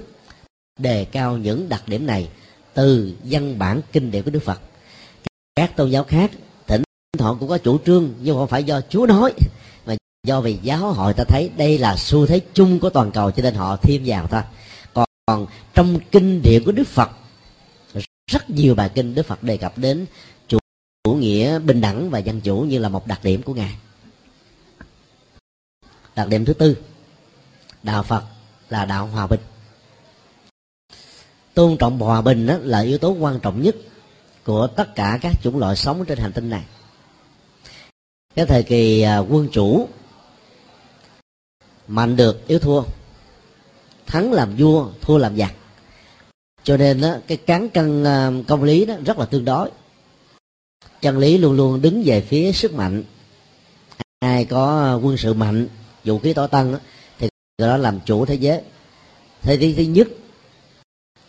[0.79, 2.29] đề cao những đặc điểm này
[2.73, 4.61] từ văn bản kinh điển của đức phật.
[5.55, 6.31] Các tôn giáo khác,
[6.67, 6.83] thỉnh
[7.17, 9.33] thoảng cũng có chủ trương nhưng không phải do chúa nói
[10.23, 13.43] do vì giáo hội ta thấy đây là xu thế chung của toàn cầu cho
[13.43, 14.41] nên họ thêm vào thôi
[15.25, 17.09] còn trong kinh điển của đức phật
[18.31, 20.05] rất nhiều bài kinh đức phật đề cập đến
[20.47, 20.57] chủ,
[21.03, 23.75] chủ nghĩa bình đẳng và dân chủ như là một đặc điểm của ngài.
[26.15, 26.77] Đặc điểm thứ tư
[27.83, 28.23] đạo phật
[28.69, 29.39] là đạo hòa bình.
[31.53, 33.75] Tôn trọng hòa bình đó là yếu tố quan trọng nhất
[34.43, 36.63] của tất cả các chủng loại sống trên hành tinh này.
[38.35, 39.87] Cái thời kỳ à, quân chủ
[41.91, 42.83] mạnh được yếu thua.
[44.07, 45.53] Thắng làm vua thua làm giặc.
[46.63, 49.69] Cho nên đó, cái cán cân à, công lý đó rất là tương đối.
[51.01, 53.03] Chân lý luôn luôn đứng về phía sức mạnh.
[54.19, 55.67] Ai có à, quân sự mạnh
[56.03, 56.75] vũ khí tỏ tân
[57.19, 58.61] thì người đó làm chủ thế giới.
[59.41, 60.07] Thế giới thứ nhất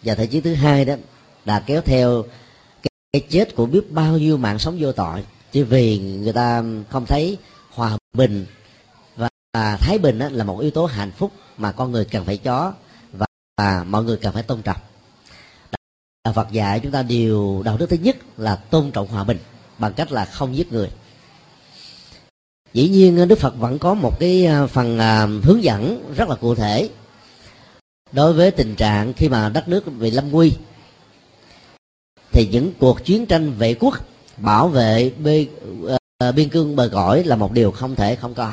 [0.03, 0.95] và thế giới thứ hai đó
[1.45, 2.25] là kéo theo
[3.13, 5.25] cái chết của biết bao nhiêu mạng sống vô tội.
[5.53, 7.39] Chỉ vì người ta không thấy
[7.71, 8.47] hòa bình
[9.53, 12.39] và, thái bình đó là một yếu tố hạnh phúc mà con người cần phải
[12.39, 12.73] có
[13.13, 13.27] và,
[13.57, 14.81] và mọi người cần phải tôn trọng.
[16.25, 19.39] Đạo Phật dạy chúng ta điều đạo đức thứ nhất là tôn trọng hòa bình
[19.79, 20.91] bằng cách là không giết người.
[22.73, 26.35] Dĩ nhiên đức phật vẫn có một cái à, phần à, hướng dẫn rất là
[26.35, 26.91] cụ thể
[28.13, 30.53] đối với tình trạng khi mà đất nước bị lâm nguy.
[32.33, 33.95] Thì những cuộc chiến tranh vệ quốc
[34.37, 35.47] bảo vệ bê,
[36.29, 38.53] uh, biên cương bờ cõi là một điều không thể không có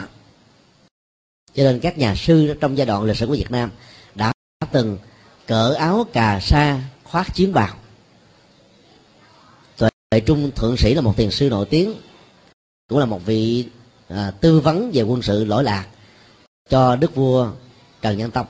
[1.53, 3.71] cho nên các nhà sư trong giai đoạn lịch sử của việt nam
[4.15, 4.33] đã
[4.71, 4.97] từng
[5.47, 7.75] cỡ áo cà sa khoác chiến bào.
[9.77, 11.93] Tuệ trung thượng sĩ là một thiền sư nổi tiếng
[12.89, 13.65] cũng là một vị
[14.07, 15.85] à, tư vấn về quân sự lỗi lạc
[16.69, 17.51] cho đức vua
[18.01, 18.47] trần nhân tông.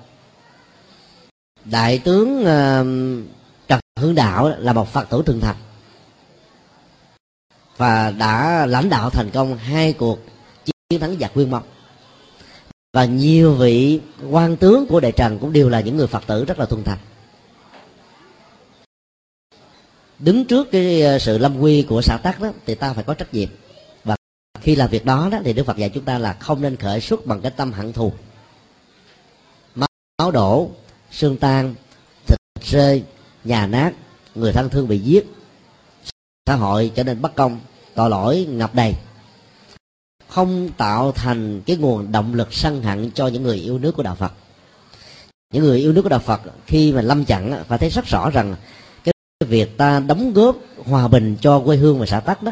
[1.66, 2.84] Đại tướng à,
[3.68, 5.56] trần hưng đạo là một phật tử thường thành
[7.78, 10.20] và đã lãnh đạo thành công hai cuộc
[10.90, 11.64] chiến thắng giặc nguyên mông
[12.94, 16.46] và nhiều vị quan tướng của đại trần cũng đều là những người phật tử
[16.46, 16.98] rất là thuần thành
[20.20, 23.14] đứng trước cái ờ, sự lâm quy của xã tắc đó thì ta phải có
[23.14, 23.50] trách nhiệm.
[24.04, 24.16] Và
[24.62, 27.02] khi làm việc đó, đó thì đức phật dạy chúng ta là không nên khởi
[27.02, 28.14] xuất bằng cái tâm hận thù.
[29.76, 30.70] Máu đổ
[31.12, 31.76] xương tan
[32.28, 33.04] thịt rơi
[33.44, 33.92] nhà nát
[34.36, 35.26] người thân thương bị giết
[36.46, 37.60] xã hội trở nên bất công
[37.96, 38.96] tội lỗi ngập đầy
[40.30, 44.04] không tạo thành cái nguồn động lực sân hận cho những người yêu nước của
[44.04, 44.34] đạo phật.
[45.54, 48.30] Những người yêu nước của đạo phật khi mà lâm chặn phải thấy rất rõ
[48.30, 48.56] rằng
[49.04, 52.52] cái việc ta đóng góp hòa bình cho quê hương và xã tắc đó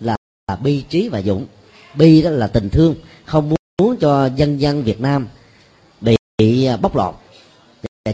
[0.00, 0.16] là
[0.62, 1.46] bi trí và dũng.
[1.94, 2.94] Bi đó là tình thương,
[3.24, 5.28] không muốn cho dân dân việt nam
[6.38, 7.14] bị à, bóc lột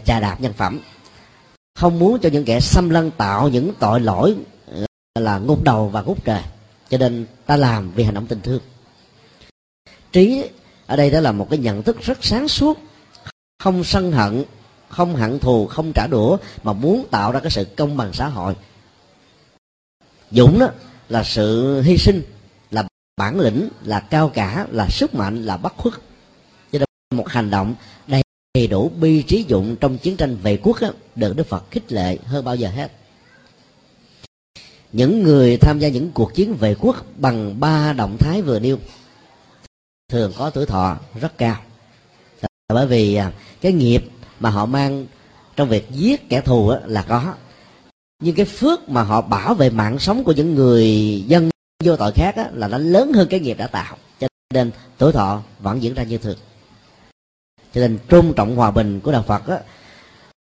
[0.05, 0.80] trà đạp nhân phẩm.
[1.74, 4.34] Không muốn cho những kẻ xâm lăng tạo những tội lỗi
[5.14, 6.42] à, là ngục đầu và ngút trời.
[6.90, 8.61] Cho nên ta làm vì hành động tình thương
[10.13, 10.45] trí
[10.87, 12.79] ở đây đó là một cái nhận thức rất sáng suốt.
[13.59, 14.45] Không sân hận
[14.89, 18.29] không hận thù không trả đũa mà muốn tạo ra cái sự công bằng xã
[18.29, 18.55] hội.
[20.31, 20.69] Dũng đó
[21.09, 22.23] là sự hy sinh
[22.71, 22.85] là
[23.17, 25.95] bản lĩnh là cao cả là sức mạnh là bất khuất.
[26.73, 27.75] Cho nên một hành động
[28.09, 31.93] đầy đủ bi trí dụng trong chiến tranh vệ quốc đó, được đức phật khích
[31.93, 32.93] lệ hơn bao giờ hết.
[34.93, 38.79] Những người tham gia những cuộc chiến vệ quốc bằng ba động thái vừa nêu
[40.13, 41.57] thường có tuổi thọ rất cao.
[42.69, 44.05] Bởi vì à, cái nghiệp
[44.41, 45.07] mà họ mang
[45.57, 47.35] trong việc giết kẻ thù là có.
[48.23, 50.89] Nhưng cái phước mà họ bảo vệ mạng sống của những người
[51.27, 51.51] dân
[51.85, 53.97] vô tội khác á, là nó lớn hơn cái nghiệp đã tạo.
[54.21, 56.39] Cho nên tuổi thọ vẫn diễn ra như thường.
[57.75, 59.59] Cho nên tôn trọng hòa bình của đạo phật á,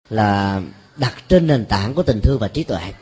[0.10, 0.62] là
[0.98, 2.94] đặt trên nền tảng của tình thương và trí tuệ.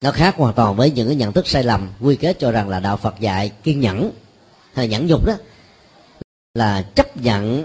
[0.00, 2.68] Nó khác hoàn toàn với những cái nhận thức sai lầm quy kết cho rằng
[2.68, 4.10] là đạo phật dạy kiên nhẫn.
[4.74, 5.34] Hay nhẫn nhục đó.
[6.54, 7.64] Là chấp nhận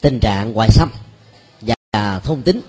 [0.00, 0.90] tình trạng ngoại xâm
[1.92, 2.60] và thôn tính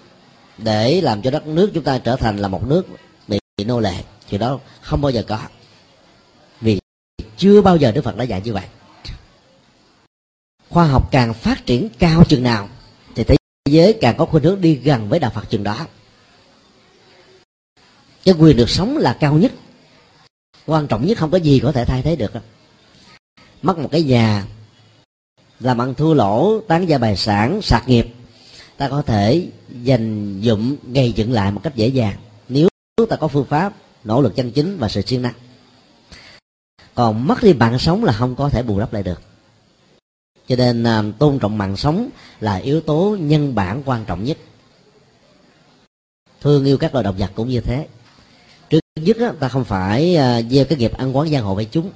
[0.58, 2.88] để làm cho đất nước chúng ta trở thành là một nước
[3.28, 4.03] bị nô lệ.
[4.30, 5.39] Chuyện đó không bao giờ có.
[6.62, 6.80] Vì
[7.38, 8.66] chưa bao giờ đức phật đã dạy như vậy.
[10.70, 12.70] Khoa học càng phát triển cao chừng nào,
[13.16, 13.36] thì thế
[13.70, 15.88] giới càng có khuynh hướng đi gần với đạo phật chừng đó
[18.28, 19.51] cái quyền được sống là cao nhất.
[20.65, 22.32] Quan trọng nhất không có gì có thể thay thế được.
[23.61, 24.45] Mất một cái nhà,
[25.59, 28.07] làm ăn thua lỗ, tán gia bài sản, sạc nghiệp,
[28.78, 29.47] ta có thể
[29.84, 32.17] dành dụng gây dựng lại một cách dễ dàng.
[32.49, 32.69] Nếu
[33.09, 33.73] ta có phương pháp,
[34.03, 35.34] nỗ lực chân chính và sự siêng năng.
[36.95, 39.21] Còn mất đi mạng sống là không có thể bù đắp lại được.
[40.47, 42.09] Cho nên à, tôn trọng mạng sống
[42.39, 44.38] là yếu tố nhân bản quan trọng nhất.
[46.41, 47.88] Thương yêu các loài động vật cũng như thế
[49.03, 51.91] nhất á, ta không phải à, gieo cái nghiệp ăn quán giang hồ với chúng.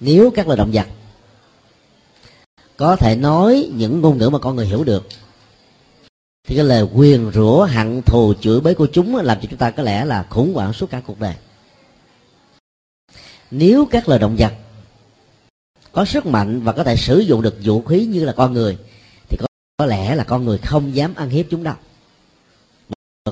[0.00, 0.86] Nếu các loài động vật
[2.76, 5.08] có thể nói những ngôn ngữ mà con người hiểu được
[6.48, 9.70] thì cái lời quyền rủa hận thù chửi bới của chúng làm cho chúng ta
[9.70, 11.34] có lẽ là khủng hoảng suốt cả cuộc đời.
[13.50, 14.52] Nếu các loài động vật
[15.92, 18.78] có sức mạnh và có thể sử dụng được vũ khí như là con người
[19.28, 19.46] thì có,
[19.76, 21.74] có lẽ là con người không dám ăn hiếp chúng đâu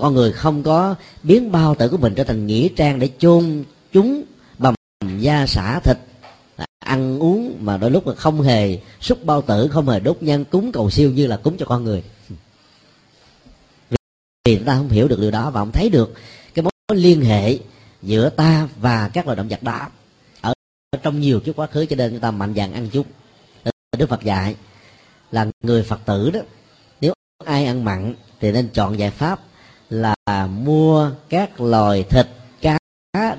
[0.01, 3.65] con người không có biến bao tử của mình trở thành nghĩa trang để chôn
[3.93, 4.23] chúng
[4.59, 4.75] bằng
[5.19, 5.97] da xả thịt.
[6.79, 10.45] Ăn uống mà đôi lúc là không hề xúc bao tử, không hề đốt nhân
[10.45, 12.03] cúng cầu siêu như là cúng cho con người.
[14.45, 16.15] Vì ta không hiểu được điều đó và không thấy được
[16.55, 17.59] cái mối liên hệ
[18.03, 19.89] giữa ta và các loài động vật đó.
[20.41, 20.55] Ở
[21.03, 23.07] trong nhiều kiếp quá khứ cho nên chúng ta mạnh dạn ăn chút
[23.99, 24.57] đức phật dạy
[25.31, 26.41] là người phật tử đó,
[27.01, 27.15] nếu
[27.45, 29.41] ai ăn mặn thì nên chọn giải pháp
[29.93, 32.27] là mua các loài thịt
[32.61, 32.79] cá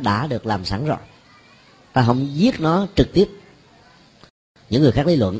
[0.01, 0.97] đã được làm sẵn rồi.
[1.93, 3.29] Ta không giết nó trực tiếp.
[4.69, 5.39] Những người khác lý luận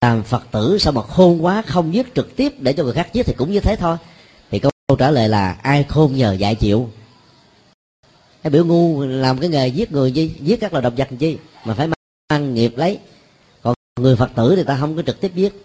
[0.00, 3.08] làm phật tử sao mà khôn quá không giết trực tiếp để cho người khác
[3.12, 3.96] giết thì cũng như thế thôi.
[4.50, 6.90] Thì câu, câu trả lời là ai khôn nhờ dạy chịu.
[8.42, 11.38] Cái biểu ngu làm cái nghề giết người chi giết các loài động vật chi
[11.64, 11.88] mà phải
[12.30, 12.98] mang nghiệp lấy.
[13.62, 15.64] Còn người phật tử thì ta không có trực tiếp giết.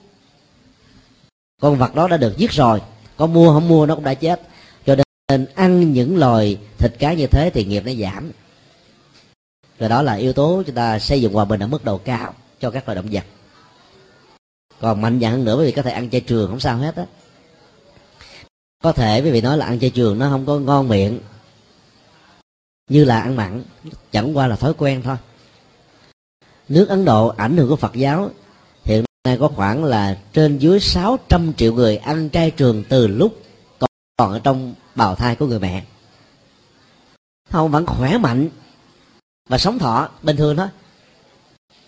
[1.62, 2.82] Con vật đó đã được giết rồi
[3.22, 4.42] có mua, không mua, nó cũng đã chết.
[4.86, 4.96] Cho
[5.30, 8.32] nên ăn những loài thịt cá như thế thì nghiệp nó giảm.
[9.80, 12.34] Rồi đó là yếu tố chúng ta xây dựng hòa bình ở mức độ cao
[12.60, 13.24] cho các loài động vật.
[14.80, 16.96] Còn mạnh dạn hơn nữa, bởi vì có thể ăn chay trường, không sao hết
[16.96, 17.06] á.
[18.84, 21.20] Có thể quý vị nói là ăn chay trường, nó không có ngon miệng.
[22.90, 23.64] Như là ăn mặn,
[24.12, 25.18] chẳng qua là thói quen thôi.
[26.70, 28.30] Nước Ấn Độ ảnh hưởng của Phật giáo
[29.24, 33.42] nay có khoảng là trên dưới 600 triệu người ăn chay trường từ lúc
[34.18, 35.84] còn ở trong bào thai của người mẹ.
[37.50, 38.50] Không vẫn khỏe mạnh
[39.50, 40.68] và sống thọ bình thường thôi.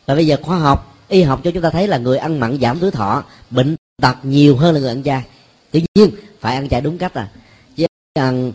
[0.06, 2.58] Và bây giờ khoa học, y học cho chúng ta thấy là người ăn mặn
[2.62, 5.26] giảm tuổi thọ, bệnh tật nhiều hơn là người ăn chay.
[5.72, 7.30] Tuy nhiên, phải ăn chay đúng cách à.
[7.76, 8.52] Chứ ăn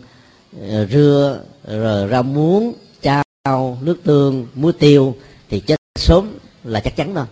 [0.61, 5.15] ờ, rưa, rồi rau muống, chao, nước tương, muối tiêu
[5.49, 7.25] thì chết sớm là chắc chắn thôi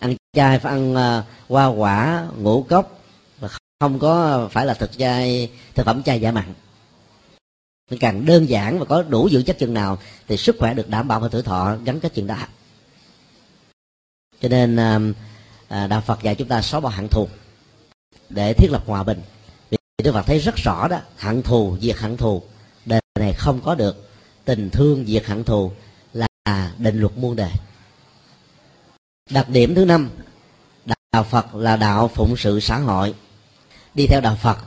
[0.00, 3.00] ăn chay phải ăn uh, hoa quả ngũ cốc
[3.40, 3.48] và
[3.80, 6.54] không có phải là thực chay thực phẩm chay giả mặn
[8.00, 9.98] càng đơn giản và có đủ dưỡng chất chừng nào
[10.28, 12.36] thì sức khỏe được đảm bảo và tuổi thọ gắn kết chừng đó.
[14.42, 15.16] Cho nên uh,
[15.68, 17.28] đạo phật dạy chúng ta xóa bỏ hận thù
[18.28, 19.22] để thiết lập hòa bình.
[19.70, 22.42] Vì đức phật thấy rất rõ đó hận thù diệt hận thù.
[22.84, 24.10] Đề này không có được.
[24.44, 25.72] Tình thương diệt hận thù
[26.12, 26.26] là
[26.78, 27.50] định luật muôn đời
[29.30, 30.10] đặc điểm thứ năm
[31.12, 33.14] đạo phật là đạo phụng sự xã hội.
[33.94, 34.58] Đi theo đạo phật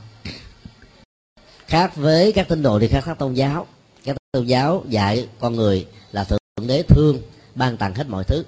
[1.67, 3.67] khác với các tín đồ đi khác các tôn giáo.
[4.03, 7.21] Các tôn giáo dạy con người là thượng đế thương
[7.55, 8.45] ban tặng hết mọi thứ.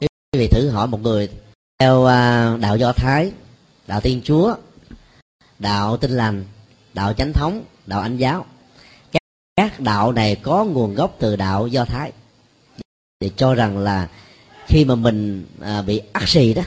[0.00, 1.28] Quý vị thử hỏi một người
[1.78, 3.32] theo à, đạo do thái
[3.86, 4.54] đạo tiên chúa
[5.58, 6.44] đạo tinh lành
[6.94, 8.46] đạo chánh thống đạo anh giáo.
[9.12, 9.22] Các,
[9.56, 12.12] các đạo này có nguồn gốc từ đạo do thái.
[13.20, 14.08] Để cho rằng là
[14.72, 16.62] khi mà mình à, bị ắt xì đó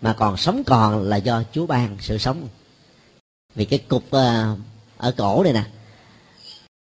[0.00, 2.48] mà còn sống còn là do chúa ban sự sống.
[3.54, 4.56] Vì cái cục à,
[4.96, 5.64] ở cổ này nè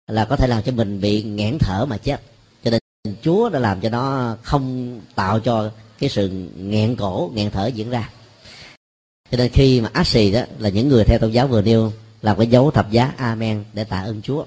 [0.07, 2.21] là có thể làm cho mình bị nghẽn thở mà chết.
[2.65, 2.81] Cho nên
[3.23, 7.91] chúa đã làm cho nó không tạo cho cái sự nghẹn cổ nghẹn thở diễn
[7.91, 8.11] ra.
[9.31, 11.93] Cho nên khi mà ác xì đó là những người theo tôn giáo vừa nêu
[12.23, 14.45] làm cái dấu thập giá amen để tạ ơn chúa.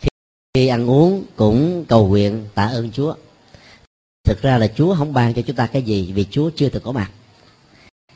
[0.00, 0.08] Khi,
[0.54, 3.14] khi ăn uống cũng cầu nguyện tạ ơn chúa
[4.26, 6.82] thực ra là chúa không ban cho chúng ta cái gì vì chúa chưa từng
[6.82, 7.10] có mặt.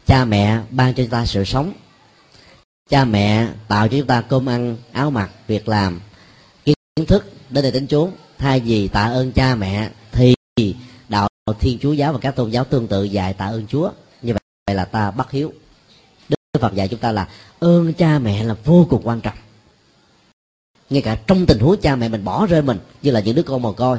[0.06, 1.72] Cha mẹ ban cho chúng ta sự sống.
[2.90, 6.00] Cha mẹ tạo cho chúng ta cơm ăn áo mặc việc làm
[6.64, 8.10] kiến thức đến đây đến chốn.
[8.38, 10.34] Thay vì tạ ơn cha mẹ thì
[11.08, 13.90] đạo thiên chúa giáo và các tôn giáo tương tự dạy tạ ơn chúa.
[14.22, 14.32] Như
[14.66, 15.52] vậy là ta bắt hiếu.
[16.28, 19.36] Đức phật dạy chúng ta là ơn cha mẹ là vô cùng quan trọng.
[20.90, 23.42] Ngay cả trong tình huống cha mẹ mình bỏ rơi mình như là những đứa
[23.42, 23.98] con mồ côi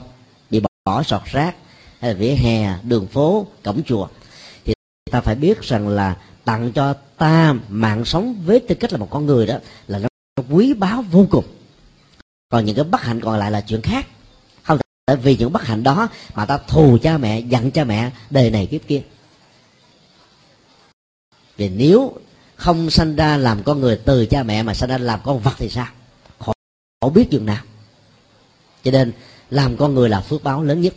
[0.49, 1.55] bị bỏ, bỏ sọt rác
[2.02, 4.08] hay là vỉa hè đường phố cổng chùa
[4.66, 4.74] thì
[5.12, 9.08] ta phải biết rằng là tặng cho ta mạng sống với tư cách là một
[9.10, 9.56] con người đó
[9.88, 10.08] là nó
[10.49, 11.45] quý báu vô cùng.
[12.49, 14.08] Còn những cái bất hạnh còn lại là chuyện khác.
[14.64, 18.12] Không tại vì những bất hạnh đó mà ta thù cha mẹ giận cha mẹ
[18.30, 19.02] đời này kiếp kia.
[21.58, 22.14] Vì nếu
[22.56, 25.54] không sanh ra làm con người từ cha mẹ mà sanh ra làm con vật
[25.58, 25.88] thì sao?
[26.39, 26.54] Khổ,
[27.02, 27.64] khổ biết chừng nào.
[28.84, 29.14] Cho nên
[29.49, 30.93] làm con người là phước báo lớn nhất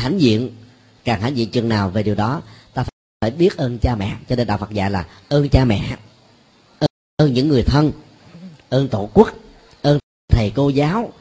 [0.00, 0.50] hãnh diện
[1.04, 2.42] càng hãnh diện chừng nào về điều đó
[2.74, 2.84] ta
[3.20, 4.16] phải biết ơn cha mẹ.
[4.28, 5.96] Cho nên đạo phật dạy là ơn cha mẹ
[7.16, 7.92] ơn, những người thân
[8.68, 9.28] ơn tổ quốc
[9.82, 9.98] ơn
[10.32, 11.12] thầy cô giáo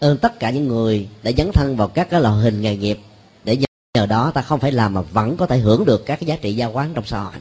[0.00, 2.98] ơn tất cả những người đã dấn thân vào các cái loại hình nghề nghiệp.
[3.44, 3.56] Để
[3.94, 6.36] nhờ đó ta không phải làm mà vẫn có thể hưởng được các cái giá
[6.36, 7.32] trị gia quán trong xã hội.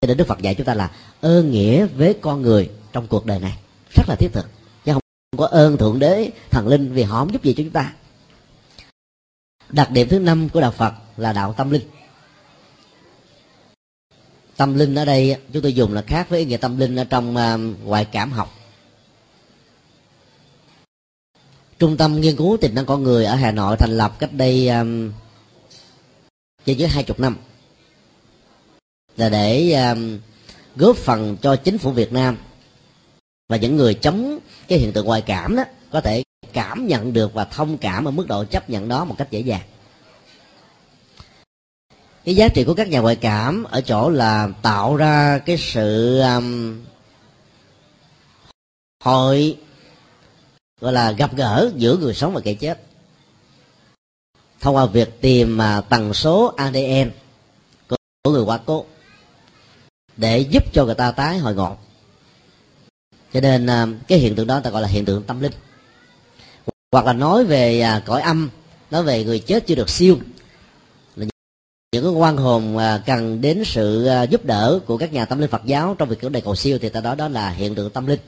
[0.00, 0.90] Cho nên đức phật dạy chúng ta là
[1.20, 3.58] ơn nghĩa với con người trong cuộc đời này.
[3.96, 4.46] Rất là thiết thực.
[4.84, 5.00] Chứ không
[5.36, 7.92] có ơn thượng đế thần linh vì họ không giúp gì cho chúng ta
[9.72, 11.82] đặc điểm thứ năm của đạo phật là đạo tâm linh.
[14.56, 17.04] Tâm linh ở đây chúng tôi dùng là khác với ý nghĩa tâm linh ở
[17.04, 18.52] trong à, ngoại cảm học.
[21.78, 24.68] Trung tâm nghiên cứu tiềm năng con người ở hà nội thành lập cách đây
[24.68, 25.12] um,
[26.66, 27.36] trên dưới hai chục năm
[29.16, 30.18] là để um,
[30.76, 32.36] góp phần cho chính phủ Việt Nam
[33.48, 36.22] và những người chống cái hiện tượng ngoại cảm đó có thể
[36.52, 39.40] cảm nhận được và thông cảm ở mức độ chấp nhận đó một cách dễ
[39.40, 39.62] dàng.
[42.24, 46.20] Cái giá trị của các nhà ngoại cảm ở chỗ là tạo ra cái sự
[46.20, 46.80] um,
[49.04, 49.56] hội
[50.80, 52.80] gọi là gặp gỡ giữa người sống và kẻ chết.
[54.60, 57.10] Thông qua việc tìm mà tần số ADN
[57.88, 58.84] của, của người quá cố
[60.16, 61.76] để giúp cho người ta tái hồi ngộ.
[63.32, 65.52] Cho nên à, cái hiện tượng đó ta gọi là hiện tượng tâm linh
[66.92, 68.50] hoặc là nói về à, cõi âm
[68.90, 70.18] nói về người chết chưa được siêu.
[71.16, 71.26] Là
[71.92, 75.38] những cái quan hồn à, cần đến sự à, giúp đỡ của các nhà tâm
[75.38, 77.74] linh Phật giáo trong việc cứu đề cầu siêu thì ta đó đó là hiện
[77.74, 78.20] tượng tâm linh.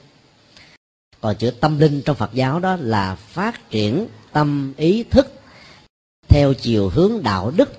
[1.20, 5.32] Còn chữ tâm linh trong Phật giáo đó là phát triển tâm ý thức
[6.28, 7.72] theo chiều hướng đạo đức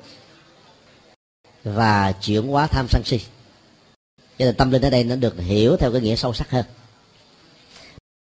[1.63, 3.19] và chuyển hóa tham sân si.
[4.17, 6.65] Cho nên tâm linh ở đây nó được hiểu theo cái nghĩa sâu sắc hơn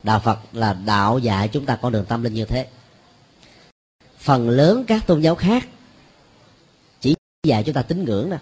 [0.03, 2.67] đạo phật là đạo dạy chúng ta con đường tâm linh như thế.
[4.19, 5.69] Phần lớn các tôn giáo khác
[7.01, 7.15] chỉ
[7.47, 8.39] dạy chúng ta tín ngưỡng nè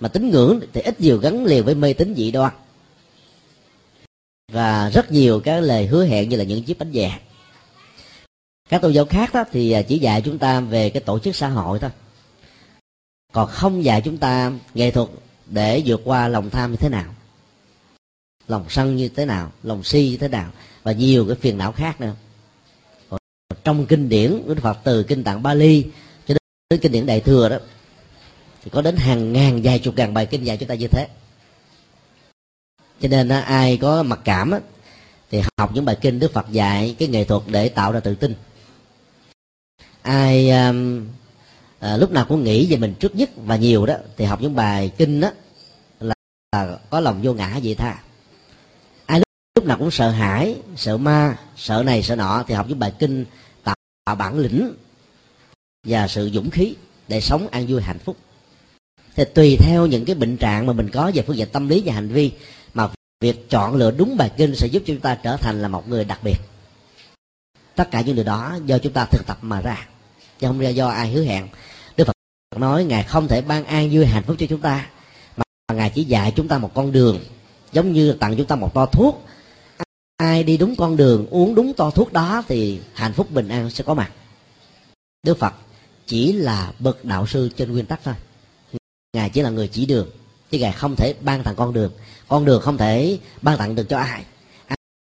[0.00, 2.52] mà tín ngưỡng thì ít nhiều gắn liền với mê tín dị đoan.
[4.52, 7.18] Và rất nhiều các lời hứa hẹn như là những chiếc bánh dè
[8.68, 11.48] các tôn giáo khác đó thì chỉ dạy chúng ta về cái tổ chức xã
[11.48, 11.90] hội thôi.
[13.32, 15.08] Còn không dạy chúng ta nghệ thuật
[15.46, 17.14] để vượt qua lòng tham như thế nào.
[18.48, 20.50] Lòng sân như thế nào, lòng si như thế nào
[20.84, 22.14] và nhiều cái phiền não khác nữa.
[23.08, 23.20] Còn
[23.64, 25.84] trong kinh điển Đức Phật từ kinh tạng Bali
[26.26, 26.34] cho
[26.70, 27.58] đến kinh điển Đại thừa đó
[28.62, 31.08] thì có đến hàng ngàn vài chục ngàn bài kinh dạy chúng ta như thế.
[33.00, 34.60] Cho nên ai có mặc cảm á,
[35.30, 38.14] thì học những bài kinh Đức Phật dạy cái nghệ thuật để tạo ra tự
[38.14, 38.34] tin.
[40.02, 41.06] Ai um,
[41.78, 44.54] à, lúc nào cũng nghĩ về mình trước nhất và nhiều đó thì học những
[44.54, 45.30] bài kinh đó
[46.00, 46.14] là,
[46.52, 48.02] là có lòng vô ngã gì tha
[49.64, 52.92] lúc, nào cũng sợ hãi sợ ma sợ này sợ nọ thì học những bài
[52.98, 53.24] kinh
[53.64, 53.76] tạo,
[54.18, 54.74] bản lĩnh
[55.86, 56.74] và sự dũng khí
[57.08, 58.16] để sống an vui hạnh phúc.
[59.16, 61.82] Thì tùy theo những cái bệnh trạng mà mình có về phương diện tâm lý
[61.84, 62.32] và hành vi
[62.74, 62.88] mà
[63.20, 66.04] việc chọn lựa đúng bài kinh sẽ giúp chúng ta trở thành là một người
[66.04, 66.36] đặc biệt.
[67.74, 69.86] Tất cả những điều đó do chúng ta thực tập mà ra
[70.38, 71.48] chứ không ra do ai hứa hẹn.
[71.96, 74.86] Đức phật nói ngài không thể ban an vui hạnh phúc cho chúng ta
[75.36, 77.20] mà ngài chỉ dạy chúng ta một con đường
[77.72, 79.24] giống như tặng chúng ta một to thuốc
[80.24, 83.70] ai đi đúng con đường uống đúng to thuốc đó thì hạnh phúc bình an
[83.70, 84.10] sẽ có mặt.
[85.22, 85.54] Đức phật
[86.06, 88.14] chỉ là bậc đạo sư trên nguyên tắc thôi.
[89.16, 90.10] Ngài chỉ là người chỉ đường
[90.50, 91.92] chứ ngài không thể ban tặng con đường.
[92.28, 94.24] Con đường không thể ban tặng được cho ai.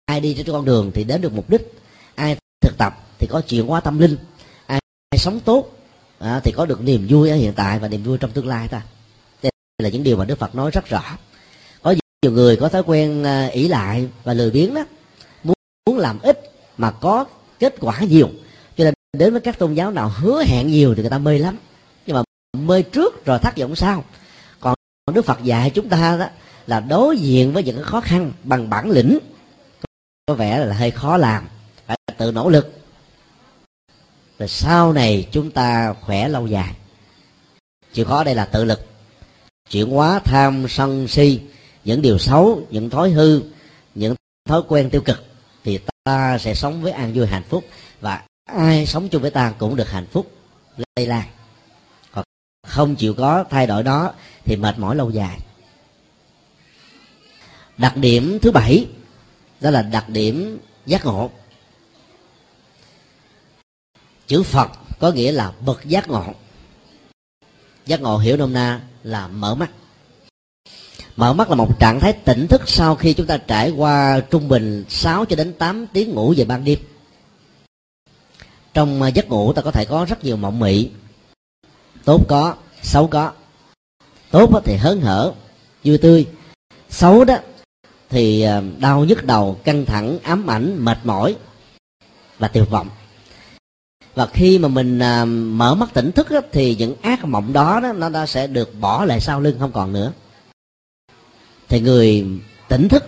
[0.04, 1.72] Ai đi trên con đường thì đến được mục đích.
[2.14, 4.16] Ai thực tập thì có chuyện hóa tâm linh.
[4.66, 4.80] Ai,
[5.10, 5.70] ai sống tốt
[6.18, 8.68] à, thì có được niềm vui ở hiện tại và niềm vui trong tương lai
[8.68, 8.82] ta
[9.42, 11.02] đây là những điều mà đức phật nói rất rõ.
[11.82, 14.84] Có nhiều người có thói quen à, ỷ lại và lười biếng đó
[15.88, 17.24] muốn làm ít mà có
[17.58, 18.28] kết quả nhiều.
[18.76, 21.38] Cho nên đến với các tôn giáo nào hứa hẹn nhiều thì người ta mê
[21.38, 21.56] lắm.
[22.06, 22.22] Nhưng mà
[22.58, 24.04] mê trước rồi thất vọng sau.
[24.60, 24.74] Còn
[25.14, 26.26] đức phật dạy chúng ta đó
[26.66, 29.18] là đối diện với những khó khăn bằng bản lĩnh,
[30.26, 31.48] có vẻ là hơi khó làm,
[31.86, 32.72] phải tự nỗ lực.
[34.38, 36.74] Rồi sau này chúng ta khỏe lâu dài.
[37.92, 38.80] Chịu khó đây là tự lực.
[39.70, 41.40] Chuyển hóa tham sân si,
[41.84, 43.42] những điều xấu, những thói hư,
[43.94, 44.14] những
[44.48, 45.27] thói quen tiêu cực
[45.68, 47.64] thì ta sẽ sống với an vui hạnh phúc
[48.00, 50.32] và ai sống chung với ta cũng được hạnh phúc,
[50.76, 51.28] lây lan.
[52.12, 52.24] Còn
[52.66, 54.12] không chịu có thay đổi đó
[54.44, 55.38] thì mệt mỏi lâu dài.
[57.76, 58.86] Đặc điểm thứ bảy,
[59.60, 61.30] đó là đặc điểm giác ngộ.
[64.26, 66.24] Chữ phật có nghĩa là bậc giác ngộ.
[67.86, 69.70] Giác ngộ hiểu nôm na là mở mắt
[71.18, 74.48] mở mắt là một trạng thái tỉnh thức sau khi chúng ta trải qua trung
[74.48, 76.78] bình 6 cho đến 8 tiếng ngủ về ban đêm.
[78.74, 80.90] Trong à, giấc ngủ ta có thể có rất nhiều mộng mị.
[82.04, 83.32] Tốt có xấu có.
[84.30, 85.32] Tốt thì hớn hở
[85.84, 86.26] vui tươi.
[86.90, 87.36] Xấu đó
[88.08, 91.36] thì à, đau nhức đầu căng thẳng ám ảnh mệt mỏi
[92.38, 92.88] và tuyệt vọng.
[94.14, 97.80] Và khi mà mình à, mở mắt tỉnh thức đó, thì những ác mộng đó,
[97.80, 100.12] đó nó, đã sẽ được bỏ lại sau lưng không còn nữa
[101.68, 102.26] thì người
[102.68, 103.04] tỉnh thức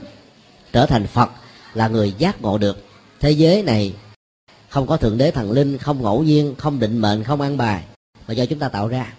[0.72, 1.30] trở thành phật
[1.74, 2.84] là người giác ngộ được.
[3.20, 3.94] Thế giới này
[4.68, 7.84] không có thượng đế thần linh, không ngẫu nhiên, không định mệnh, không ăn bài
[8.28, 9.12] mà do chúng ta tạo ra.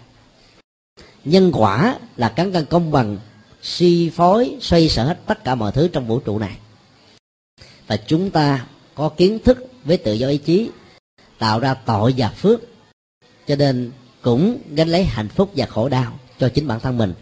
[1.24, 3.18] Nhân quả là cán cân công bằng
[3.62, 6.56] suy phối, xoay sở hết tất cả mọi thứ trong vũ trụ này.
[7.86, 10.70] Và chúng ta có kiến thức với tự do ý chí,
[11.38, 12.60] tạo ra tội và phước,
[13.46, 13.90] cho nên
[14.22, 17.14] cũng gánh lấy hạnh phúc và khổ đau cho chính bản thân mình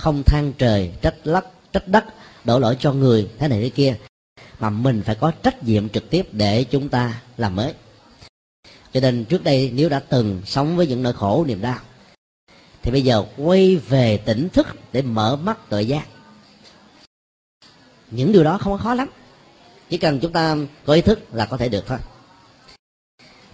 [0.00, 2.04] không than trời, trách lắc, trách đất,
[2.44, 3.96] đổ lỗi cho người, thế này thế kia.
[4.58, 7.74] Mà mình phải có trách nhiệm trực tiếp để chúng ta làm mới.
[8.92, 11.78] Cho nên trước đây nếu đã từng sống với những nỗi khổ niềm đau,
[12.82, 16.06] thì bây giờ quay về tỉnh thức để mở mắt tự giác.
[18.10, 19.08] Những điều đó không có khó lắm,
[19.90, 21.98] chỉ cần chúng ta có ý thức là có thể được thôi.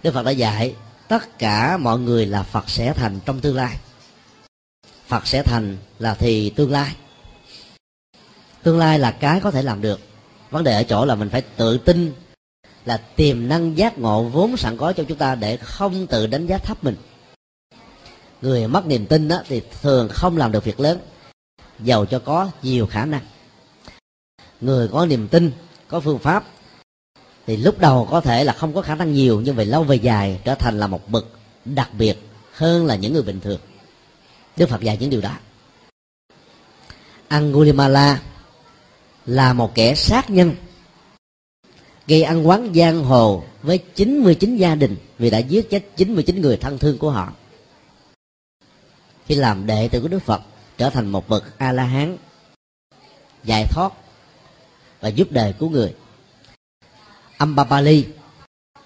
[0.03, 0.75] Đức phật đã dạy,
[1.07, 3.77] tất cả mọi người là phật sẽ thành trong tương lai
[5.07, 6.95] phật sẽ thành là thì tương lai.
[8.63, 9.99] Tương lai là cái có thể làm được.
[10.49, 12.13] Vấn đề ở chỗ là mình phải tự tin
[12.85, 16.47] là tiềm năng giác ngộ vốn sẵn có cho chúng ta để không tự đánh
[16.47, 16.95] giá thấp mình.
[18.41, 20.99] Người mất niềm tin đó, thì thường không làm được việc lớn
[21.79, 23.21] giàu cho có nhiều khả năng.
[24.61, 25.51] Người có niềm tin
[25.87, 26.43] có phương pháp
[27.47, 29.95] thì lúc đầu có thể là không có khả năng nhiều nhưng về lâu về
[29.95, 31.25] dài trở thành là một bậc
[31.65, 32.17] đặc biệt
[32.51, 33.59] hơn là những người bình thường
[34.57, 35.37] đức phật dạy những điều đó.
[37.27, 38.21] Angulimala
[39.25, 40.55] là một kẻ sát nhân,
[42.07, 46.57] gây ăn quán giang hồ với 99 gia đình vì đã giết chết 99 người
[46.57, 47.33] thân thương của họ.
[49.25, 50.41] Khi làm đệ tử của Đức Phật,
[50.77, 52.17] trở thành một bậc A La Hán
[53.43, 53.93] giải thoát
[55.01, 55.93] và giúp đời của người.
[57.37, 58.05] Ambapali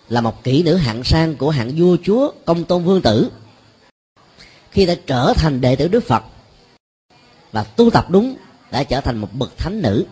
[0.09, 3.31] là một kỹ nữ hạng sang của hạng vua chúa công tôn vương tử
[4.71, 6.23] khi đã trở thành đệ tử Đức Phật
[7.51, 8.35] và tu tập đúng
[8.71, 10.05] đã trở thành một bậc thánh nữ.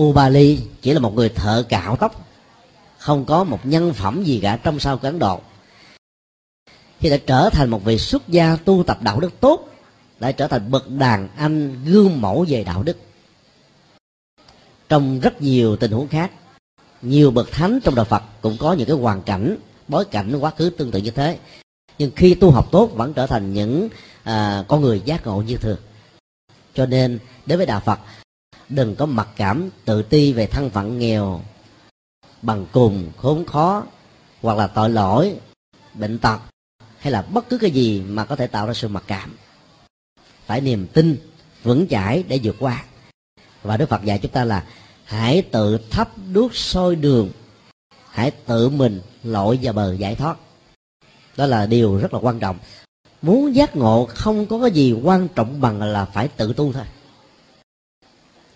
[0.00, 2.28] Ubali chỉ là một người thợ cạo tóc,
[2.98, 5.40] không có một nhân phẩm gì cả trong sao cán độ
[7.00, 9.68] khi đã trở thành một vị xuất gia tu tập đạo đức tốt,
[10.20, 12.96] đã trở thành bậc đàn anh gương mẫu về đạo đức.
[14.88, 16.30] Trong rất nhiều tình huống khác,
[17.02, 19.56] nhiều bậc thánh trong đạo phật cũng có những cái hoàn cảnh,
[19.88, 21.38] bối cảnh quá khứ tương tự như thế
[22.00, 23.88] nhưng khi tu học tốt vẫn trở thành những
[24.22, 25.78] à, con người giác ngộ như thường.
[26.74, 27.98] Cho nên đối với đạo phật
[28.68, 31.40] đừng có mặc cảm tự ti về thân phận nghèo
[32.42, 33.84] bằng cùng khốn khó
[34.42, 35.34] hoặc là tội lỗi
[35.94, 36.40] bệnh tật
[36.98, 39.36] hay là bất cứ cái gì mà có thể tạo ra sự mặc cảm.
[40.46, 41.16] Phải niềm tin
[41.62, 42.84] vững chãi để vượt qua.
[43.62, 44.64] Và đức phật dạy chúng ta là
[45.04, 47.30] hãy tự thắp đuốc soi đường
[48.10, 50.36] hãy tự mình lội vào bờ giải thoát
[51.40, 52.58] đó là điều rất là quan trọng.
[53.22, 56.84] Muốn giác ngộ không có cái gì quan trọng bằng là phải tự tu thôi.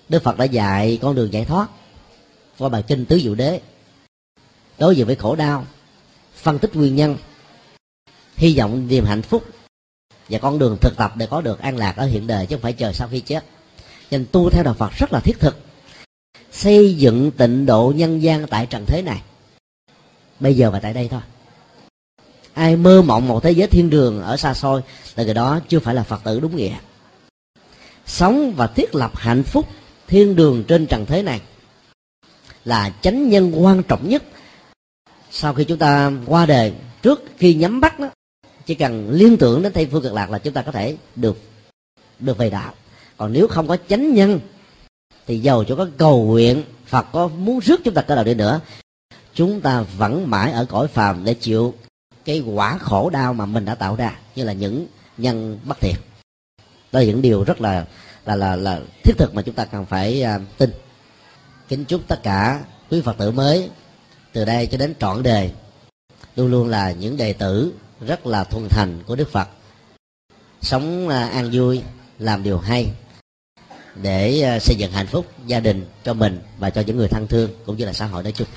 [0.08, 1.68] Đức phật đã dạy con đường giải thoát
[2.58, 3.60] qua bài kinh tứ diệu đế.
[4.78, 5.66] Đối diện với khổ đau,
[6.34, 7.16] phân tích nguyên nhân,
[8.36, 9.44] hy vọng niềm hạnh phúc
[10.28, 12.62] và con đường thực tập để có được an lạc ở hiện đời chứ không
[12.62, 13.44] phải chờ sau khi chết.
[14.10, 15.58] Nên tu theo đạo phật rất là thiết thực,
[16.52, 19.22] xây dựng tịnh độ nhân gian tại trần thế này,
[20.40, 21.20] bây giờ và tại đây thôi
[22.54, 24.82] ai mơ mộng một thế giới thiên đường ở xa xôi
[25.16, 26.76] là người đó chưa phải là phật tử đúng nghĩa.
[28.06, 29.68] Sống và thiết lập hạnh phúc
[30.06, 31.40] thiên đường trên trần thế này
[32.64, 34.22] là chánh nhân quan trọng nhất.
[35.30, 36.72] Sau khi chúng ta qua đời
[37.02, 38.08] trước khi nhắm bắt đó,
[38.66, 41.38] chỉ cần liên tưởng đến tây phương cực lạc là chúng ta có thể được
[42.18, 42.74] được về đạo.
[43.16, 44.40] Còn nếu không có chánh nhân,
[45.26, 48.34] thì giàu cho có cầu nguyện, phật có muốn rước chúng ta cơ nào đi
[48.34, 48.60] nữa,
[49.34, 51.74] chúng ta vẫn mãi ở cõi phàm để chịu
[52.24, 54.86] cái quả khổ đau mà mình đã tạo ra như là những
[55.18, 55.96] nhân bất thiện.
[56.92, 57.86] Đó là những điều rất là
[58.24, 60.70] là là là thiết thực mà chúng ta cần phải uh, tin.
[61.68, 62.60] Kính chúc tất cả
[62.90, 63.70] quý phật tử mới
[64.32, 65.52] từ đây cho đến trọn đời
[66.36, 69.48] luôn luôn là những đệ tử rất là thuần thành của đức phật
[70.62, 71.82] sống uh, an vui
[72.18, 72.90] làm điều hay
[74.02, 77.26] để uh, xây dựng hạnh phúc gia đình cho mình và cho những người thân
[77.26, 78.48] thương cũng như là xã hội nói chung.